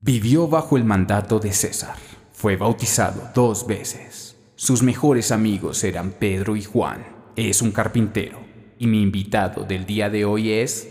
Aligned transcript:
Vivió 0.00 0.46
bajo 0.46 0.76
el 0.76 0.84
mandato 0.84 1.40
de 1.40 1.52
César. 1.52 1.96
Fue 2.30 2.54
bautizado 2.54 3.32
dos 3.34 3.66
veces. 3.66 4.36
Sus 4.54 4.80
mejores 4.80 5.32
amigos 5.32 5.82
eran 5.82 6.12
Pedro 6.12 6.54
y 6.54 6.62
Juan. 6.62 7.04
Es 7.34 7.62
un 7.62 7.72
carpintero. 7.72 8.38
Y 8.78 8.86
mi 8.86 9.02
invitado 9.02 9.64
del 9.64 9.86
día 9.86 10.08
de 10.08 10.24
hoy 10.24 10.52
es... 10.52 10.86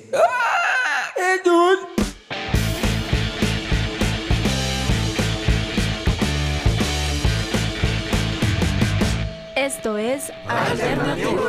Esto 9.56 9.98
es 9.98 10.34
Alternativos. 10.50 11.47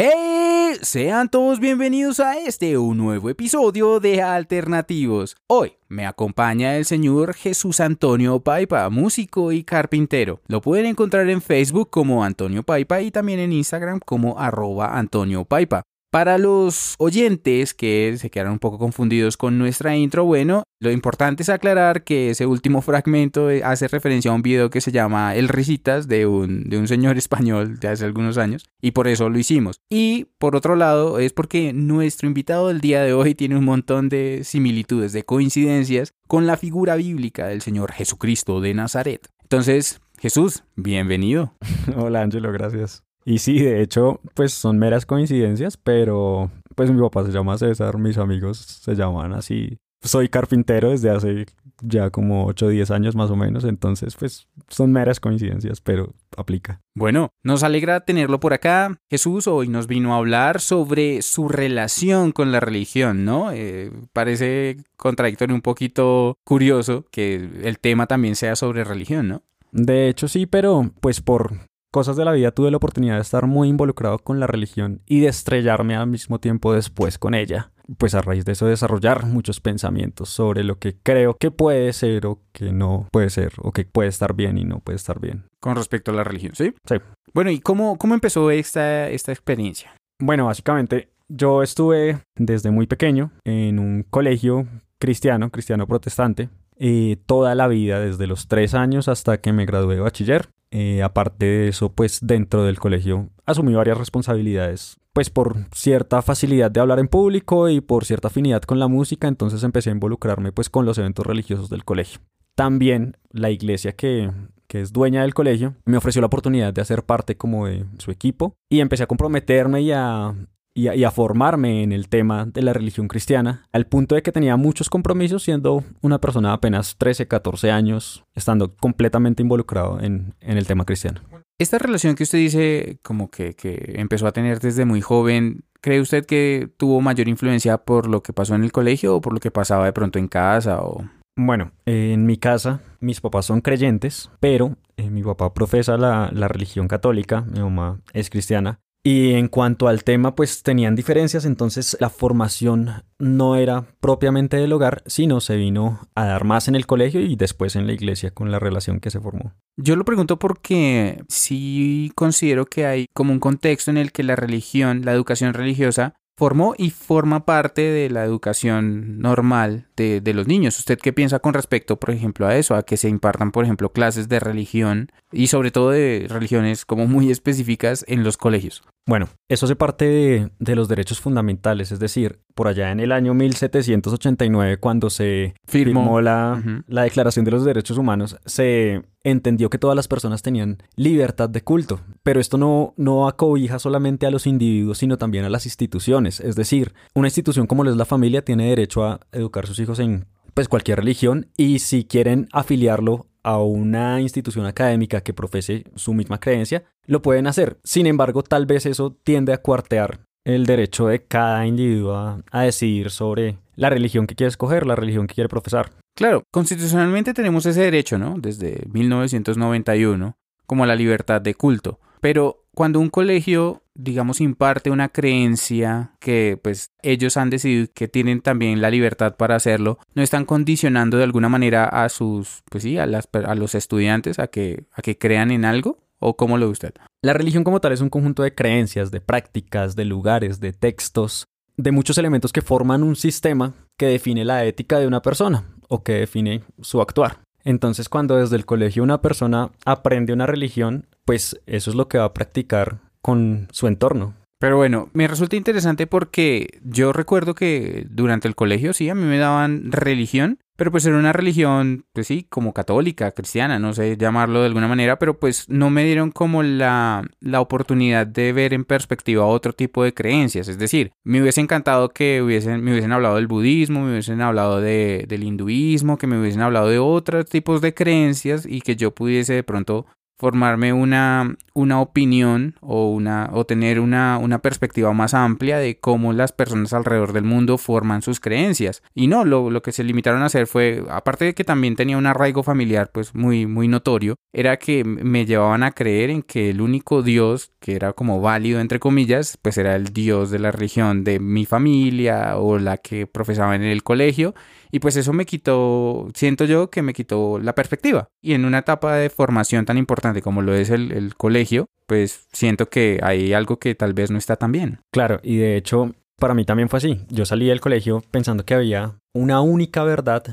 ¡Hey! 0.00 0.76
Sean 0.80 1.28
todos 1.28 1.58
bienvenidos 1.58 2.20
a 2.20 2.38
este 2.38 2.78
un 2.78 2.98
nuevo 2.98 3.30
episodio 3.30 3.98
de 3.98 4.22
Alternativos. 4.22 5.36
Hoy 5.48 5.72
me 5.88 6.06
acompaña 6.06 6.76
el 6.76 6.84
señor 6.84 7.34
Jesús 7.34 7.80
Antonio 7.80 8.38
Paipa, 8.38 8.88
músico 8.90 9.50
y 9.50 9.64
carpintero. 9.64 10.40
Lo 10.46 10.60
pueden 10.60 10.86
encontrar 10.86 11.28
en 11.28 11.42
Facebook 11.42 11.90
como 11.90 12.22
Antonio 12.22 12.62
Paipa 12.62 13.00
y 13.00 13.10
también 13.10 13.40
en 13.40 13.52
Instagram 13.52 13.98
como 13.98 14.38
arroba 14.38 14.96
Antonio 14.96 15.44
Paipa. 15.44 15.82
Para 16.10 16.38
los 16.38 16.94
oyentes 16.98 17.74
que 17.74 18.16
se 18.16 18.30
quedaron 18.30 18.54
un 18.54 18.58
poco 18.58 18.78
confundidos 18.78 19.36
con 19.36 19.58
nuestra 19.58 19.94
intro, 19.94 20.24
bueno, 20.24 20.62
lo 20.80 20.90
importante 20.90 21.42
es 21.42 21.50
aclarar 21.50 22.02
que 22.02 22.30
ese 22.30 22.46
último 22.46 22.80
fragmento 22.82 23.50
eh, 23.50 23.62
hace 23.62 23.88
referencia 23.88 24.30
a 24.30 24.34
un 24.34 24.40
video 24.40 24.70
que 24.70 24.80
se 24.80 24.90
llama 24.90 25.36
El 25.36 25.48
Risitas 25.48 26.08
de 26.08 26.26
un, 26.26 26.64
de 26.64 26.78
un 26.78 26.88
señor 26.88 27.18
español 27.18 27.78
de 27.78 27.88
hace 27.88 28.06
algunos 28.06 28.38
años 28.38 28.64
y 28.80 28.92
por 28.92 29.06
eso 29.06 29.28
lo 29.28 29.38
hicimos. 29.38 29.82
Y 29.90 30.28
por 30.38 30.56
otro 30.56 30.76
lado 30.76 31.18
es 31.18 31.34
porque 31.34 31.74
nuestro 31.74 32.26
invitado 32.26 32.68
del 32.68 32.80
día 32.80 33.02
de 33.02 33.12
hoy 33.12 33.34
tiene 33.34 33.58
un 33.58 33.66
montón 33.66 34.08
de 34.08 34.44
similitudes, 34.44 35.12
de 35.12 35.24
coincidencias 35.24 36.14
con 36.26 36.46
la 36.46 36.56
figura 36.56 36.96
bíblica 36.96 37.48
del 37.48 37.60
Señor 37.60 37.92
Jesucristo 37.92 38.62
de 38.62 38.72
Nazaret. 38.72 39.28
Entonces, 39.42 40.00
Jesús, 40.18 40.64
bienvenido. 40.74 41.52
Hola 41.96 42.22
Ángelo, 42.22 42.50
gracias. 42.50 43.07
Y 43.28 43.40
sí, 43.40 43.58
de 43.60 43.82
hecho, 43.82 44.22
pues 44.32 44.54
son 44.54 44.78
meras 44.78 45.04
coincidencias, 45.04 45.76
pero 45.76 46.50
pues 46.74 46.90
mi 46.90 46.98
papá 46.98 47.26
se 47.26 47.30
llama 47.30 47.58
César, 47.58 47.98
mis 47.98 48.16
amigos 48.16 48.56
se 48.56 48.94
llaman 48.94 49.34
así. 49.34 49.76
Soy 50.02 50.30
carpintero 50.30 50.88
desde 50.88 51.10
hace 51.10 51.44
ya 51.82 52.08
como 52.08 52.46
8 52.46 52.64
o 52.64 52.68
10 52.70 52.90
años 52.90 53.16
más 53.16 53.30
o 53.30 53.36
menos, 53.36 53.64
entonces 53.64 54.16
pues 54.16 54.48
son 54.68 54.92
meras 54.92 55.20
coincidencias, 55.20 55.82
pero 55.82 56.14
aplica. 56.38 56.80
Bueno, 56.94 57.28
nos 57.42 57.64
alegra 57.64 58.00
tenerlo 58.00 58.40
por 58.40 58.54
acá. 58.54 58.98
Jesús 59.10 59.46
hoy 59.46 59.68
nos 59.68 59.88
vino 59.88 60.14
a 60.14 60.16
hablar 60.16 60.62
sobre 60.62 61.20
su 61.20 61.50
relación 61.50 62.32
con 62.32 62.50
la 62.50 62.60
religión, 62.60 63.26
¿no? 63.26 63.52
Eh, 63.52 63.92
parece 64.14 64.78
contradictorio, 64.96 65.54
un 65.54 65.60
poquito 65.60 66.38
curioso 66.44 67.04
que 67.10 67.34
el 67.62 67.78
tema 67.78 68.06
también 68.06 68.36
sea 68.36 68.56
sobre 68.56 68.84
religión, 68.84 69.28
¿no? 69.28 69.42
De 69.70 70.08
hecho 70.08 70.28
sí, 70.28 70.46
pero 70.46 70.90
pues 71.02 71.20
por 71.20 71.67
cosas 71.90 72.16
de 72.16 72.24
la 72.24 72.32
vida 72.32 72.50
tuve 72.50 72.70
la 72.70 72.76
oportunidad 72.76 73.16
de 73.16 73.22
estar 73.22 73.46
muy 73.46 73.68
involucrado 73.68 74.18
con 74.18 74.40
la 74.40 74.46
religión 74.46 75.02
y 75.06 75.20
de 75.20 75.28
estrellarme 75.28 75.96
al 75.96 76.06
mismo 76.06 76.38
tiempo 76.38 76.72
después 76.72 77.18
con 77.18 77.34
ella. 77.34 77.70
Pues 77.96 78.14
a 78.14 78.20
raíz 78.20 78.44
de 78.44 78.52
eso 78.52 78.66
desarrollar 78.66 79.24
muchos 79.24 79.60
pensamientos 79.60 80.28
sobre 80.28 80.62
lo 80.62 80.78
que 80.78 80.96
creo 81.02 81.34
que 81.34 81.50
puede 81.50 81.92
ser 81.94 82.26
o 82.26 82.40
que 82.52 82.72
no 82.72 83.08
puede 83.10 83.30
ser 83.30 83.52
o 83.58 83.72
que 83.72 83.84
puede 83.84 84.10
estar 84.10 84.34
bien 84.34 84.58
y 84.58 84.64
no 84.64 84.80
puede 84.80 84.96
estar 84.96 85.20
bien. 85.20 85.44
Con 85.60 85.74
respecto 85.74 86.10
a 86.10 86.14
la 86.14 86.24
religión, 86.24 86.54
¿sí? 86.54 86.74
Sí. 86.86 86.96
Bueno, 87.32 87.50
¿y 87.50 87.60
cómo, 87.60 87.96
cómo 87.96 88.14
empezó 88.14 88.50
esta, 88.50 89.08
esta 89.08 89.32
experiencia? 89.32 89.94
Bueno, 90.18 90.46
básicamente 90.46 91.08
yo 91.28 91.62
estuve 91.62 92.18
desde 92.36 92.70
muy 92.70 92.86
pequeño 92.86 93.32
en 93.44 93.78
un 93.78 94.02
colegio 94.02 94.66
cristiano, 94.98 95.50
cristiano 95.50 95.86
protestante, 95.86 96.48
eh, 96.76 97.16
toda 97.26 97.54
la 97.54 97.68
vida, 97.68 98.00
desde 98.00 98.26
los 98.26 98.48
tres 98.48 98.74
años 98.74 99.08
hasta 99.08 99.40
que 99.40 99.52
me 99.52 99.66
gradué 99.66 99.96
de 99.96 100.00
bachiller. 100.00 100.48
Eh, 100.70 101.02
aparte 101.02 101.46
de 101.46 101.68
eso, 101.68 101.92
pues 101.92 102.20
dentro 102.22 102.64
del 102.64 102.78
colegio 102.78 103.30
asumí 103.46 103.74
varias 103.74 103.96
responsabilidades, 103.96 104.98
pues 105.14 105.30
por 105.30 105.56
cierta 105.72 106.20
facilidad 106.20 106.70
de 106.70 106.80
hablar 106.80 106.98
en 106.98 107.08
público 107.08 107.68
y 107.68 107.80
por 107.80 108.04
cierta 108.04 108.28
afinidad 108.28 108.62
con 108.62 108.78
la 108.78 108.88
música, 108.88 109.28
entonces 109.28 109.62
empecé 109.62 109.90
a 109.90 109.94
involucrarme 109.94 110.52
pues 110.52 110.68
con 110.68 110.84
los 110.84 110.98
eventos 110.98 111.26
religiosos 111.26 111.70
del 111.70 111.84
colegio. 111.84 112.20
También 112.54 113.16
la 113.30 113.50
iglesia 113.50 113.92
que, 113.92 114.30
que 114.66 114.82
es 114.82 114.92
dueña 114.92 115.22
del 115.22 115.34
colegio, 115.34 115.74
me 115.86 115.96
ofreció 115.96 116.20
la 116.20 116.26
oportunidad 116.26 116.72
de 116.72 116.82
hacer 116.82 117.04
parte 117.04 117.36
como 117.36 117.66
de 117.66 117.86
su 117.98 118.10
equipo 118.10 118.54
y 118.68 118.80
empecé 118.80 119.04
a 119.04 119.08
comprometerme 119.08 119.80
y 119.80 119.92
a, 119.92 120.34
y 120.78 121.04
a, 121.04 121.10
formarme 121.10 121.82
en 121.82 121.90
el 121.90 122.08
tema 122.08 122.46
de 122.46 122.62
la 122.62 122.72
religión 122.72 123.08
cristiana, 123.08 123.66
al 123.72 123.86
punto 123.86 124.14
de 124.14 124.22
que 124.22 124.30
tenía 124.30 124.56
muchos 124.56 124.88
compromisos 124.88 125.42
siendo 125.42 125.82
una 126.02 126.20
persona 126.20 126.50
de 126.50 126.54
apenas 126.54 126.96
13, 126.96 127.26
14 127.26 127.72
años, 127.72 128.24
estando 128.34 128.76
completamente 128.76 129.42
involucrado 129.42 130.00
en, 130.00 130.34
el 130.40 130.66
tema 130.66 130.84
cristiano. 130.84 131.20
Esta 131.58 131.78
relación 131.78 132.14
que 132.14 132.22
usted 132.22 132.38
dice 132.38 133.00
como 133.02 133.30
que, 133.30 133.54
que 133.54 133.94
empezó 133.96 134.28
a 134.28 134.32
tener 134.32 134.60
desde 134.60 134.84
muy 134.84 135.00
joven, 135.00 135.64
¿cree 135.80 136.00
usted 136.00 136.24
que 136.24 136.70
tuvo 136.76 137.00
mayor 137.00 137.26
influencia 137.26 137.78
por 137.78 138.08
lo 138.08 138.22
que 138.22 138.32
pasó 138.32 138.54
en 138.54 138.62
el 138.62 138.70
colegio 138.70 139.16
o 139.16 139.20
por 139.20 139.32
lo 139.32 139.40
que 139.40 139.50
pasaba 139.50 139.84
de 139.84 139.92
pronto 139.92 140.20
en 140.20 140.28
casa? 140.28 140.80
O... 140.82 141.04
Bueno, 141.36 141.72
en 141.86 142.24
mi 142.26 142.36
casa 142.36 142.80
mis 143.00 143.20
papás 143.20 143.46
son 143.46 143.60
creyentes, 143.60 144.30
pero 144.38 144.76
eh, 144.96 145.10
mi 145.10 145.24
papá 145.24 145.52
profesa 145.52 145.96
la, 145.96 146.30
la 146.32 146.46
religión 146.46 146.86
católica, 146.86 147.42
mi 147.42 147.60
mamá 147.60 148.00
es 148.12 148.30
cristiana, 148.30 148.80
y 149.04 149.34
en 149.34 149.48
cuanto 149.48 149.88
al 149.88 150.04
tema, 150.04 150.34
pues 150.34 150.62
tenían 150.62 150.96
diferencias, 150.96 151.44
entonces 151.44 151.96
la 152.00 152.10
formación 152.10 153.04
no 153.18 153.56
era 153.56 153.86
propiamente 154.00 154.56
del 154.56 154.72
hogar, 154.72 155.02
sino 155.06 155.40
se 155.40 155.56
vino 155.56 156.00
a 156.14 156.26
dar 156.26 156.44
más 156.44 156.68
en 156.68 156.74
el 156.74 156.86
colegio 156.86 157.20
y 157.20 157.36
después 157.36 157.76
en 157.76 157.86
la 157.86 157.92
iglesia 157.92 158.32
con 158.32 158.50
la 158.50 158.58
relación 158.58 159.00
que 159.00 159.10
se 159.10 159.20
formó. 159.20 159.54
Yo 159.76 159.96
lo 159.96 160.04
pregunto 160.04 160.38
porque 160.38 161.22
sí 161.28 162.12
considero 162.16 162.66
que 162.66 162.86
hay 162.86 163.06
como 163.14 163.32
un 163.32 163.40
contexto 163.40 163.90
en 163.90 163.96
el 163.98 164.12
que 164.12 164.24
la 164.24 164.36
religión, 164.36 165.02
la 165.04 165.12
educación 165.12 165.54
religiosa, 165.54 166.14
formó 166.38 166.74
y 166.78 166.90
forma 166.90 167.44
parte 167.44 167.82
de 167.82 168.08
la 168.10 168.24
educación 168.24 169.18
normal 169.18 169.88
de, 169.96 170.22
los 170.32 170.46
niños. 170.46 170.78
¿Usted 170.78 170.96
qué 170.96 171.12
piensa 171.12 171.40
con 171.40 171.52
respecto, 171.52 171.98
por 171.98 172.12
ejemplo, 172.12 172.46
a 172.46 172.56
eso? 172.56 172.76
A 172.76 172.84
que 172.84 172.96
se 172.96 173.08
impartan, 173.08 173.50
por 173.50 173.64
ejemplo, 173.64 173.90
clases 173.90 174.28
de 174.28 174.38
religión 174.38 175.10
y 175.32 175.48
sobre 175.48 175.72
todo 175.72 175.90
de 175.90 176.26
religiones 176.28 176.84
como 176.84 177.08
muy 177.08 177.30
específicas 177.32 178.04
en 178.06 178.22
los 178.22 178.36
colegios. 178.36 178.84
Bueno, 179.08 179.30
eso 179.48 179.64
hace 179.64 179.74
parte 179.74 180.50
de, 180.58 180.76
los 180.76 180.86
derechos 180.86 181.18
fundamentales, 181.18 181.92
es 181.92 181.98
decir, 181.98 182.40
por 182.54 182.68
allá 182.68 182.92
en 182.92 183.00
el 183.00 183.10
año 183.10 183.32
1789, 183.32 184.76
cuando 184.76 185.08
se 185.08 185.54
firmó, 185.66 186.20
la, 186.20 186.62
la 186.86 187.04
Declaración 187.04 187.46
de 187.46 187.52
los 187.52 187.64
Derechos 187.64 187.96
Humanos, 187.96 188.36
se 188.44 189.00
entendió 189.24 189.70
que 189.70 189.78
todas 189.78 189.96
las 189.96 190.08
personas 190.08 190.42
tenían 190.42 190.76
libertad 190.94 191.48
de 191.48 191.62
culto, 191.62 192.00
pero 192.22 192.38
esto 192.38 192.58
no, 192.58 192.92
no 192.98 193.28
acobija 193.28 193.78
solamente 193.78 194.26
a 194.26 194.30
los 194.30 194.46
individuos, 194.46 194.98
sino 194.98 195.16
también 195.16 195.46
a 195.46 195.48
las 195.48 195.64
instituciones, 195.64 196.40
es 196.40 196.54
decir, 196.54 196.92
una 197.14 197.28
institución 197.28 197.66
como 197.66 197.84
lo 197.84 197.90
es 197.90 197.96
la 197.96 198.04
familia 198.04 198.44
tiene 198.44 198.68
derecho 198.68 199.06
a 199.06 199.20
educar 199.32 199.64
a 199.64 199.68
sus 199.68 199.78
hijos 199.78 200.00
en 200.00 200.26
pues 200.52 200.68
cualquier 200.68 200.98
religión 200.98 201.46
y 201.56 201.78
si 201.78 202.04
quieren 202.04 202.46
afiliarlo 202.52 203.26
a 203.48 203.62
una 203.62 204.20
institución 204.20 204.66
académica 204.66 205.22
que 205.22 205.32
profese 205.32 205.84
su 205.94 206.12
misma 206.12 206.38
creencia, 206.38 206.84
lo 207.06 207.22
pueden 207.22 207.46
hacer. 207.46 207.78
Sin 207.82 208.06
embargo, 208.06 208.42
tal 208.42 208.66
vez 208.66 208.84
eso 208.84 209.16
tiende 209.24 209.54
a 209.54 209.62
cuartear 209.62 210.20
el 210.44 210.66
derecho 210.66 211.06
de 211.06 211.22
cada 211.24 211.66
individuo 211.66 212.42
a, 212.50 212.62
decidir 212.62 213.10
sobre 213.10 213.56
la 213.74 213.88
religión 213.88 214.26
que 214.26 214.34
quiere 214.34 214.48
escoger, 214.48 214.86
la 214.86 214.96
religión 214.96 215.26
que 215.26 215.34
quiere 215.34 215.48
profesar. 215.48 215.92
Claro, 216.14 216.42
constitucionalmente 216.50 217.32
tenemos 217.32 217.64
ese 217.64 217.80
derecho, 217.80 218.18
¿no? 218.18 218.34
Desde 218.38 218.84
1991, 218.92 220.36
como 220.66 220.84
la 220.84 220.94
libertad 220.94 221.40
de 221.40 221.54
culto. 221.54 222.00
Pero 222.20 222.64
cuando 222.74 223.00
un 223.00 223.10
colegio, 223.10 223.82
digamos, 223.94 224.40
imparte 224.40 224.90
una 224.90 225.08
creencia 225.08 226.12
que 226.20 226.58
pues 226.62 226.92
ellos 227.02 227.36
han 227.36 227.50
decidido 227.50 227.88
que 227.92 228.08
tienen 228.08 228.40
también 228.40 228.80
la 228.80 228.90
libertad 228.90 229.36
para 229.36 229.56
hacerlo, 229.56 229.98
no 230.14 230.22
están 230.22 230.44
condicionando 230.44 231.16
de 231.16 231.24
alguna 231.24 231.48
manera 231.48 231.84
a 231.86 232.08
sus, 232.08 232.62
pues 232.70 232.84
sí, 232.84 232.98
a, 232.98 233.02
a 233.04 233.54
los 233.54 233.74
estudiantes 233.74 234.38
a 234.38 234.46
que, 234.46 234.84
a 234.92 235.02
que 235.02 235.18
crean 235.18 235.50
en 235.50 235.64
algo. 235.64 235.98
¿O 236.20 236.36
cómo 236.36 236.58
lo 236.58 236.66
ve 236.66 236.72
usted? 236.72 236.94
La 237.22 237.32
religión 237.32 237.62
como 237.62 237.80
tal 237.80 237.92
es 237.92 238.00
un 238.00 238.10
conjunto 238.10 238.42
de 238.42 238.52
creencias, 238.52 239.12
de 239.12 239.20
prácticas, 239.20 239.94
de 239.94 240.04
lugares, 240.04 240.58
de 240.58 240.72
textos, 240.72 241.46
de 241.76 241.92
muchos 241.92 242.18
elementos 242.18 242.52
que 242.52 242.60
forman 242.60 243.04
un 243.04 243.14
sistema 243.14 243.74
que 243.96 244.06
define 244.06 244.44
la 244.44 244.64
ética 244.64 244.98
de 244.98 245.06
una 245.06 245.22
persona 245.22 245.64
o 245.88 246.02
que 246.02 246.12
define 246.12 246.62
su 246.80 247.00
actuar. 247.00 247.40
Entonces 247.64 248.08
cuando 248.08 248.36
desde 248.36 248.56
el 248.56 248.66
colegio 248.66 249.02
una 249.02 249.20
persona 249.20 249.70
aprende 249.84 250.32
una 250.32 250.46
religión, 250.46 251.06
pues 251.24 251.60
eso 251.66 251.90
es 251.90 251.96
lo 251.96 252.08
que 252.08 252.18
va 252.18 252.24
a 252.24 252.34
practicar 252.34 252.98
con 253.20 253.68
su 253.72 253.86
entorno. 253.86 254.34
Pero 254.58 254.76
bueno, 254.76 255.08
me 255.12 255.28
resulta 255.28 255.56
interesante 255.56 256.06
porque 256.06 256.80
yo 256.82 257.12
recuerdo 257.12 257.54
que 257.54 258.06
durante 258.10 258.48
el 258.48 258.56
colegio 258.56 258.92
sí, 258.92 259.08
a 259.08 259.14
mí 259.14 259.22
me 259.22 259.38
daban 259.38 259.92
religión, 259.92 260.58
pero 260.78 260.92
pues 260.92 261.04
era 261.06 261.18
una 261.18 261.32
religión, 261.32 262.06
pues 262.12 262.28
sí, 262.28 262.46
como 262.48 262.72
católica, 262.72 263.32
cristiana, 263.32 263.80
no 263.80 263.94
sé 263.94 264.16
llamarlo 264.16 264.60
de 264.60 264.66
alguna 264.66 264.86
manera, 264.86 265.18
pero 265.18 265.36
pues 265.36 265.68
no 265.68 265.90
me 265.90 266.04
dieron 266.04 266.30
como 266.30 266.62
la, 266.62 267.28
la 267.40 267.60
oportunidad 267.60 268.28
de 268.28 268.52
ver 268.52 268.72
en 268.72 268.84
perspectiva 268.84 269.44
otro 269.44 269.72
tipo 269.72 270.04
de 270.04 270.14
creencias. 270.14 270.68
Es 270.68 270.78
decir, 270.78 271.10
me 271.24 271.42
hubiese 271.42 271.60
encantado 271.60 272.10
que 272.10 272.42
hubiesen, 272.42 272.84
me 272.84 272.92
hubiesen 272.92 273.10
hablado 273.10 273.34
del 273.34 273.48
budismo, 273.48 274.02
me 274.02 274.12
hubiesen 274.12 274.40
hablado 274.40 274.80
de, 274.80 275.24
del 275.26 275.42
hinduismo, 275.42 276.16
que 276.16 276.28
me 276.28 276.40
hubiesen 276.40 276.62
hablado 276.62 276.86
de 276.86 277.00
otros 277.00 277.46
tipos 277.46 277.80
de 277.80 277.92
creencias 277.92 278.64
y 278.64 278.80
que 278.80 278.94
yo 278.94 279.12
pudiese 279.12 279.54
de 279.54 279.64
pronto 279.64 280.06
formarme 280.38 280.92
una, 280.92 281.56
una 281.74 282.00
opinión 282.00 282.76
o, 282.80 283.10
una, 283.10 283.50
o 283.52 283.66
tener 283.66 284.00
una, 284.00 284.38
una, 284.38 284.60
perspectiva 284.60 285.12
más 285.12 285.34
amplia 285.34 285.78
de 285.78 285.98
cómo 285.98 286.32
las 286.32 286.52
personas 286.52 286.92
alrededor 286.92 287.32
del 287.32 287.44
mundo 287.44 287.76
forman 287.78 288.22
sus 288.22 288.40
creencias. 288.40 289.02
Y 289.14 289.26
no, 289.26 289.44
lo, 289.44 289.70
lo, 289.70 289.82
que 289.82 289.92
se 289.92 290.04
limitaron 290.04 290.42
a 290.42 290.46
hacer 290.46 290.66
fue, 290.66 291.04
aparte 291.10 291.46
de 291.46 291.54
que 291.54 291.64
también 291.64 291.96
tenía 291.96 292.16
un 292.18 292.26
arraigo 292.26 292.62
familiar 292.62 293.10
pues 293.12 293.34
muy, 293.34 293.66
muy 293.66 293.88
notorio, 293.88 294.36
era 294.52 294.76
que 294.76 295.04
me 295.04 295.44
llevaban 295.44 295.82
a 295.82 295.92
creer 295.92 296.30
en 296.30 296.42
que 296.42 296.70
el 296.70 296.80
único 296.80 297.22
Dios 297.22 297.72
que 297.80 297.94
era 297.94 298.12
como 298.12 298.40
válido 298.40 298.80
entre 298.80 299.00
comillas, 299.00 299.58
pues 299.60 299.78
era 299.78 299.96
el 299.96 300.12
Dios 300.12 300.50
de 300.50 300.58
la 300.58 300.70
religión 300.70 301.24
de 301.24 301.40
mi 301.40 301.66
familia 301.66 302.56
o 302.56 302.78
la 302.78 302.98
que 302.98 303.26
profesaban 303.26 303.82
en 303.82 303.88
el 303.90 304.02
colegio 304.02 304.54
y 304.90 305.00
pues 305.00 305.16
eso 305.16 305.32
me 305.32 305.46
quitó, 305.46 306.28
siento 306.34 306.64
yo 306.64 306.90
que 306.90 307.02
me 307.02 307.14
quitó 307.14 307.58
la 307.58 307.74
perspectiva. 307.74 308.28
Y 308.40 308.54
en 308.54 308.64
una 308.64 308.78
etapa 308.78 309.14
de 309.14 309.30
formación 309.30 309.84
tan 309.84 309.98
importante 309.98 310.42
como 310.42 310.62
lo 310.62 310.74
es 310.74 310.90
el, 310.90 311.12
el 311.12 311.34
colegio, 311.36 311.86
pues 312.06 312.46
siento 312.52 312.88
que 312.88 313.20
hay 313.22 313.52
algo 313.52 313.78
que 313.78 313.94
tal 313.94 314.14
vez 314.14 314.30
no 314.30 314.38
está 314.38 314.56
tan 314.56 314.72
bien. 314.72 315.00
Claro, 315.10 315.40
y 315.42 315.56
de 315.56 315.76
hecho 315.76 316.12
para 316.38 316.54
mí 316.54 316.64
también 316.64 316.88
fue 316.88 316.98
así. 316.98 317.20
Yo 317.28 317.44
salí 317.44 317.66
del 317.66 317.80
colegio 317.80 318.22
pensando 318.30 318.64
que 318.64 318.74
había 318.74 319.16
una 319.34 319.60
única 319.60 320.04
verdad 320.04 320.44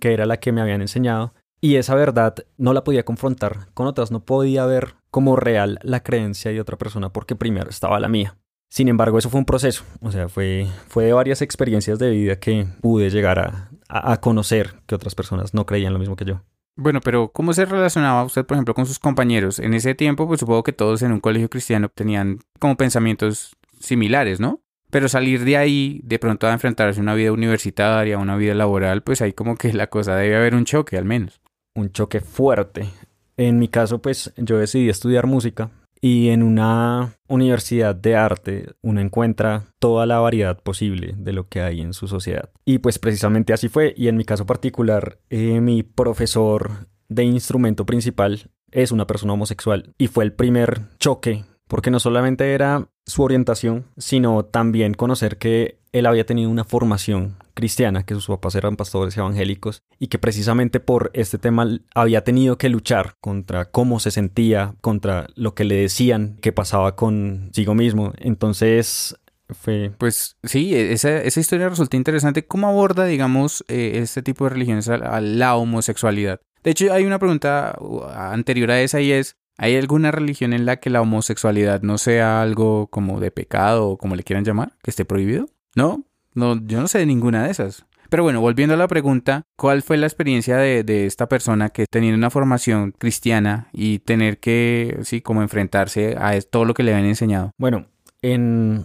que 0.00 0.12
era 0.12 0.26
la 0.26 0.38
que 0.38 0.52
me 0.52 0.60
habían 0.60 0.80
enseñado 0.80 1.34
y 1.60 1.76
esa 1.76 1.94
verdad 1.94 2.34
no 2.56 2.72
la 2.72 2.84
podía 2.84 3.04
confrontar 3.04 3.68
con 3.74 3.86
otras, 3.86 4.10
no 4.10 4.20
podía 4.20 4.66
ver 4.66 4.94
como 5.10 5.36
real 5.36 5.78
la 5.82 6.02
creencia 6.02 6.50
de 6.50 6.60
otra 6.60 6.76
persona 6.76 7.10
porque 7.10 7.36
primero 7.36 7.70
estaba 7.70 8.00
la 8.00 8.08
mía. 8.08 8.36
Sin 8.68 8.88
embargo, 8.88 9.18
eso 9.18 9.30
fue 9.30 9.38
un 9.38 9.46
proceso, 9.46 9.84
o 10.00 10.10
sea, 10.10 10.28
fue, 10.28 10.66
fue 10.88 11.04
de 11.04 11.12
varias 11.12 11.40
experiencias 11.40 11.98
de 11.98 12.10
vida 12.10 12.36
que 12.36 12.66
pude 12.80 13.10
llegar 13.10 13.38
a, 13.38 13.70
a, 13.88 14.16
conocer 14.20 14.74
que 14.86 14.94
otras 14.94 15.14
personas 15.14 15.54
no 15.54 15.66
creían 15.66 15.92
lo 15.92 15.98
mismo 15.98 16.16
que 16.16 16.24
yo. 16.24 16.42
Bueno, 16.76 17.00
pero 17.00 17.28
¿cómo 17.28 17.52
se 17.52 17.64
relacionaba 17.64 18.24
usted, 18.24 18.44
por 18.44 18.56
ejemplo, 18.56 18.74
con 18.74 18.86
sus 18.86 18.98
compañeros? 18.98 19.58
En 19.58 19.72
ese 19.72 19.94
tiempo, 19.94 20.26
pues 20.26 20.40
supongo 20.40 20.62
que 20.62 20.72
todos 20.72 21.02
en 21.02 21.12
un 21.12 21.20
colegio 21.20 21.48
cristiano 21.48 21.88
tenían 21.88 22.40
como 22.58 22.76
pensamientos 22.76 23.56
similares, 23.80 24.40
¿no? 24.40 24.60
Pero 24.90 25.08
salir 25.08 25.44
de 25.44 25.56
ahí, 25.56 26.00
de 26.04 26.18
pronto 26.18 26.46
a 26.46 26.52
enfrentarse 26.52 27.00
a 27.00 27.02
una 27.02 27.14
vida 27.14 27.32
universitaria, 27.32 28.18
una 28.18 28.36
vida 28.36 28.54
laboral, 28.54 29.02
pues 29.02 29.22
ahí 29.22 29.32
como 29.32 29.56
que 29.56 29.72
la 29.72 29.88
cosa 29.88 30.16
debe 30.16 30.36
haber 30.36 30.54
un 30.54 30.64
choque 30.64 30.98
al 30.98 31.04
menos. 31.04 31.40
Un 31.74 31.90
choque 31.90 32.20
fuerte. 32.20 32.88
En 33.36 33.58
mi 33.58 33.68
caso, 33.68 34.00
pues 34.00 34.32
yo 34.36 34.58
decidí 34.58 34.88
estudiar 34.88 35.26
música 35.26 35.70
y 36.00 36.28
en 36.28 36.42
una 36.42 37.14
universidad 37.28 37.94
de 37.94 38.16
arte 38.16 38.74
uno 38.82 39.00
encuentra 39.00 39.64
toda 39.78 40.06
la 40.06 40.18
variedad 40.18 40.62
posible 40.62 41.14
de 41.16 41.32
lo 41.32 41.48
que 41.48 41.60
hay 41.60 41.80
en 41.80 41.92
su 41.92 42.08
sociedad. 42.08 42.50
Y 42.64 42.78
pues 42.78 42.98
precisamente 42.98 43.52
así 43.52 43.68
fue. 43.68 43.94
Y 43.96 44.08
en 44.08 44.16
mi 44.16 44.24
caso 44.24 44.46
particular, 44.46 45.18
eh, 45.30 45.60
mi 45.60 45.82
profesor 45.82 46.88
de 47.08 47.24
instrumento 47.24 47.86
principal 47.86 48.50
es 48.70 48.92
una 48.92 49.06
persona 49.06 49.32
homosexual. 49.32 49.94
Y 49.98 50.08
fue 50.08 50.24
el 50.24 50.32
primer 50.32 50.82
choque 50.98 51.44
porque 51.68 51.90
no 51.90 52.00
solamente 52.00 52.54
era 52.54 52.88
su 53.04 53.22
orientación, 53.22 53.86
sino 53.96 54.44
también 54.44 54.94
conocer 54.94 55.38
que 55.38 55.78
él 55.92 56.06
había 56.06 56.26
tenido 56.26 56.50
una 56.50 56.64
formación 56.64 57.36
cristiana, 57.54 58.04
que 58.04 58.14
sus 58.14 58.26
papás 58.26 58.54
eran 58.54 58.76
pastores 58.76 59.16
evangélicos, 59.16 59.82
y 59.98 60.08
que 60.08 60.18
precisamente 60.18 60.78
por 60.78 61.10
este 61.14 61.38
tema 61.38 61.66
había 61.94 62.22
tenido 62.22 62.58
que 62.58 62.68
luchar 62.68 63.14
contra 63.20 63.64
cómo 63.66 63.98
se 63.98 64.10
sentía, 64.10 64.74
contra 64.80 65.28
lo 65.34 65.54
que 65.54 65.64
le 65.64 65.76
decían 65.76 66.36
que 66.42 66.52
pasaba 66.52 66.96
consigo 66.96 67.74
mismo. 67.74 68.12
Entonces, 68.18 69.16
fue... 69.48 69.92
Pues 69.96 70.36
sí, 70.42 70.74
esa, 70.74 71.22
esa 71.22 71.40
historia 71.40 71.68
resulta 71.68 71.96
interesante. 71.96 72.46
¿Cómo 72.46 72.68
aborda, 72.68 73.06
digamos, 73.06 73.64
eh, 73.68 73.92
este 73.94 74.22
tipo 74.22 74.44
de 74.44 74.50
religiones 74.50 74.88
a 74.88 75.20
la 75.20 75.56
homosexualidad? 75.56 76.40
De 76.62 76.72
hecho, 76.72 76.92
hay 76.92 77.04
una 77.04 77.18
pregunta 77.18 77.76
uh, 77.80 78.02
anterior 78.04 78.70
a 78.72 78.80
esa 78.80 79.00
y 79.00 79.12
es, 79.12 79.36
¿Hay 79.58 79.76
alguna 79.76 80.10
religión 80.10 80.52
en 80.52 80.66
la 80.66 80.76
que 80.76 80.90
la 80.90 81.00
homosexualidad 81.00 81.82
no 81.82 81.98
sea 81.98 82.42
algo 82.42 82.88
como 82.88 83.20
de 83.20 83.30
pecado 83.30 83.88
o 83.88 83.98
como 83.98 84.16
le 84.16 84.22
quieran 84.22 84.44
llamar, 84.44 84.74
que 84.82 84.90
esté 84.90 85.04
prohibido? 85.04 85.46
No, 85.74 86.04
no, 86.34 86.60
yo 86.66 86.80
no 86.80 86.88
sé 86.88 86.98
de 86.98 87.06
ninguna 87.06 87.44
de 87.44 87.50
esas. 87.50 87.86
Pero 88.08 88.22
bueno, 88.22 88.40
volviendo 88.40 88.74
a 88.74 88.78
la 88.78 88.86
pregunta, 88.86 89.42
¿cuál 89.56 89.82
fue 89.82 89.96
la 89.96 90.06
experiencia 90.06 90.56
de, 90.58 90.84
de, 90.84 91.06
esta 91.06 91.28
persona 91.28 91.70
que 91.70 91.86
tenía 91.86 92.14
una 92.14 92.30
formación 92.30 92.92
cristiana 92.92 93.68
y 93.72 93.98
tener 93.98 94.38
que, 94.38 94.98
sí, 95.02 95.20
como 95.20 95.42
enfrentarse 95.42 96.16
a 96.16 96.40
todo 96.42 96.64
lo 96.64 96.74
que 96.74 96.82
le 96.82 96.92
habían 96.92 97.08
enseñado? 97.08 97.50
Bueno, 97.58 97.86
en, 98.22 98.84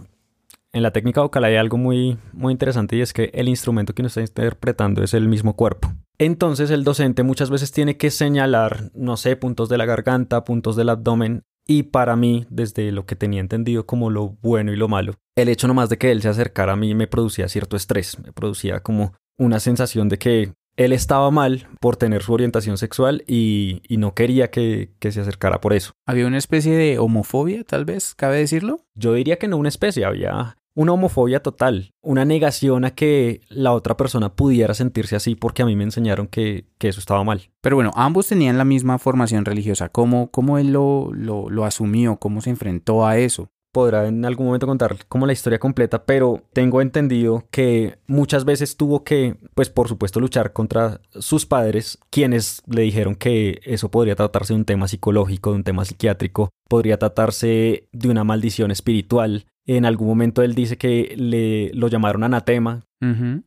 en 0.72 0.82
la 0.82 0.90
técnica 0.90 1.20
vocal 1.20 1.44
hay 1.44 1.56
algo 1.56 1.76
muy, 1.76 2.18
muy 2.32 2.52
interesante 2.52 2.96
y 2.96 3.02
es 3.02 3.12
que 3.12 3.30
el 3.34 3.48
instrumento 3.48 3.94
que 3.94 4.02
uno 4.02 4.08
está 4.08 4.22
interpretando 4.22 5.04
es 5.04 5.14
el 5.14 5.28
mismo 5.28 5.54
cuerpo. 5.54 5.92
Entonces 6.18 6.70
el 6.70 6.84
docente 6.84 7.22
muchas 7.22 7.50
veces 7.50 7.72
tiene 7.72 7.96
que 7.96 8.10
señalar, 8.10 8.90
no 8.94 9.16
sé, 9.16 9.36
puntos 9.36 9.68
de 9.68 9.78
la 9.78 9.86
garganta, 9.86 10.44
puntos 10.44 10.76
del 10.76 10.88
abdomen. 10.88 11.44
Y 11.66 11.84
para 11.84 12.16
mí, 12.16 12.46
desde 12.50 12.90
lo 12.90 13.06
que 13.06 13.14
tenía 13.14 13.40
entendido 13.40 13.86
como 13.86 14.10
lo 14.10 14.30
bueno 14.42 14.72
y 14.72 14.76
lo 14.76 14.88
malo, 14.88 15.14
el 15.36 15.48
hecho 15.48 15.68
nomás 15.68 15.88
de 15.88 15.96
que 15.96 16.10
él 16.10 16.20
se 16.20 16.28
acercara 16.28 16.72
a 16.72 16.76
mí 16.76 16.94
me 16.94 17.06
producía 17.06 17.48
cierto 17.48 17.76
estrés, 17.76 18.18
me 18.18 18.32
producía 18.32 18.80
como 18.80 19.14
una 19.38 19.60
sensación 19.60 20.08
de 20.08 20.18
que 20.18 20.52
él 20.76 20.92
estaba 20.92 21.30
mal 21.30 21.68
por 21.80 21.96
tener 21.96 22.22
su 22.22 22.32
orientación 22.32 22.78
sexual 22.78 23.24
y, 23.26 23.82
y 23.86 23.98
no 23.98 24.14
quería 24.14 24.50
que, 24.50 24.92
que, 24.98 25.12
se 25.12 25.20
acercara 25.20 25.60
por 25.60 25.72
eso. 25.72 25.92
¿Había 26.06 26.26
una 26.26 26.38
especie 26.38 26.74
de 26.74 26.98
homofobia, 26.98 27.62
tal 27.64 27.84
vez? 27.84 28.14
¿Cabe 28.14 28.38
decirlo? 28.38 28.80
Yo 28.94 29.12
diría 29.14 29.38
que 29.38 29.48
no 29.48 29.56
una 29.56 29.68
especie, 29.68 30.04
había 30.04 30.56
una 30.74 30.92
homofobia 30.92 31.42
total, 31.42 31.92
una 32.02 32.24
negación 32.24 32.84
a 32.84 32.94
que 32.94 33.40
la 33.48 33.72
otra 33.72 33.96
persona 33.96 34.34
pudiera 34.34 34.74
sentirse 34.74 35.16
así 35.16 35.34
porque 35.34 35.62
a 35.62 35.66
mí 35.66 35.76
me 35.76 35.84
enseñaron 35.84 36.26
que, 36.26 36.66
que 36.78 36.88
eso 36.88 37.00
estaba 37.00 37.24
mal. 37.24 37.50
Pero 37.60 37.76
bueno, 37.76 37.90
ambos 37.94 38.28
tenían 38.28 38.58
la 38.58 38.64
misma 38.64 38.98
formación 38.98 39.44
religiosa. 39.44 39.88
¿Cómo, 39.88 40.30
cómo 40.30 40.58
él 40.58 40.72
lo, 40.72 41.10
lo, 41.12 41.50
lo 41.50 41.64
asumió? 41.64 42.16
¿Cómo 42.16 42.40
se 42.40 42.50
enfrentó 42.50 43.06
a 43.06 43.18
eso? 43.18 43.48
podrá 43.72 44.06
en 44.06 44.24
algún 44.24 44.46
momento 44.46 44.66
contar 44.66 44.96
como 45.08 45.26
la 45.26 45.32
historia 45.32 45.58
completa, 45.58 46.04
pero 46.04 46.42
tengo 46.52 46.82
entendido 46.82 47.46
que 47.50 47.98
muchas 48.06 48.44
veces 48.44 48.76
tuvo 48.76 49.02
que, 49.02 49.36
pues 49.54 49.70
por 49.70 49.88
supuesto, 49.88 50.20
luchar 50.20 50.52
contra 50.52 51.00
sus 51.18 51.46
padres, 51.46 51.98
quienes 52.10 52.62
le 52.66 52.82
dijeron 52.82 53.14
que 53.14 53.60
eso 53.64 53.90
podría 53.90 54.14
tratarse 54.14 54.52
de 54.52 54.58
un 54.58 54.66
tema 54.66 54.88
psicológico, 54.88 55.50
de 55.50 55.56
un 55.56 55.64
tema 55.64 55.84
psiquiátrico, 55.86 56.50
podría 56.68 56.98
tratarse 56.98 57.88
de 57.92 58.08
una 58.08 58.24
maldición 58.24 58.70
espiritual. 58.70 59.46
En 59.66 59.84
algún 59.84 60.08
momento 60.08 60.42
él 60.42 60.54
dice 60.54 60.76
que 60.76 61.14
le 61.16 61.70
lo 61.74 61.88
llamaron 61.88 62.24
anatema, 62.24 62.86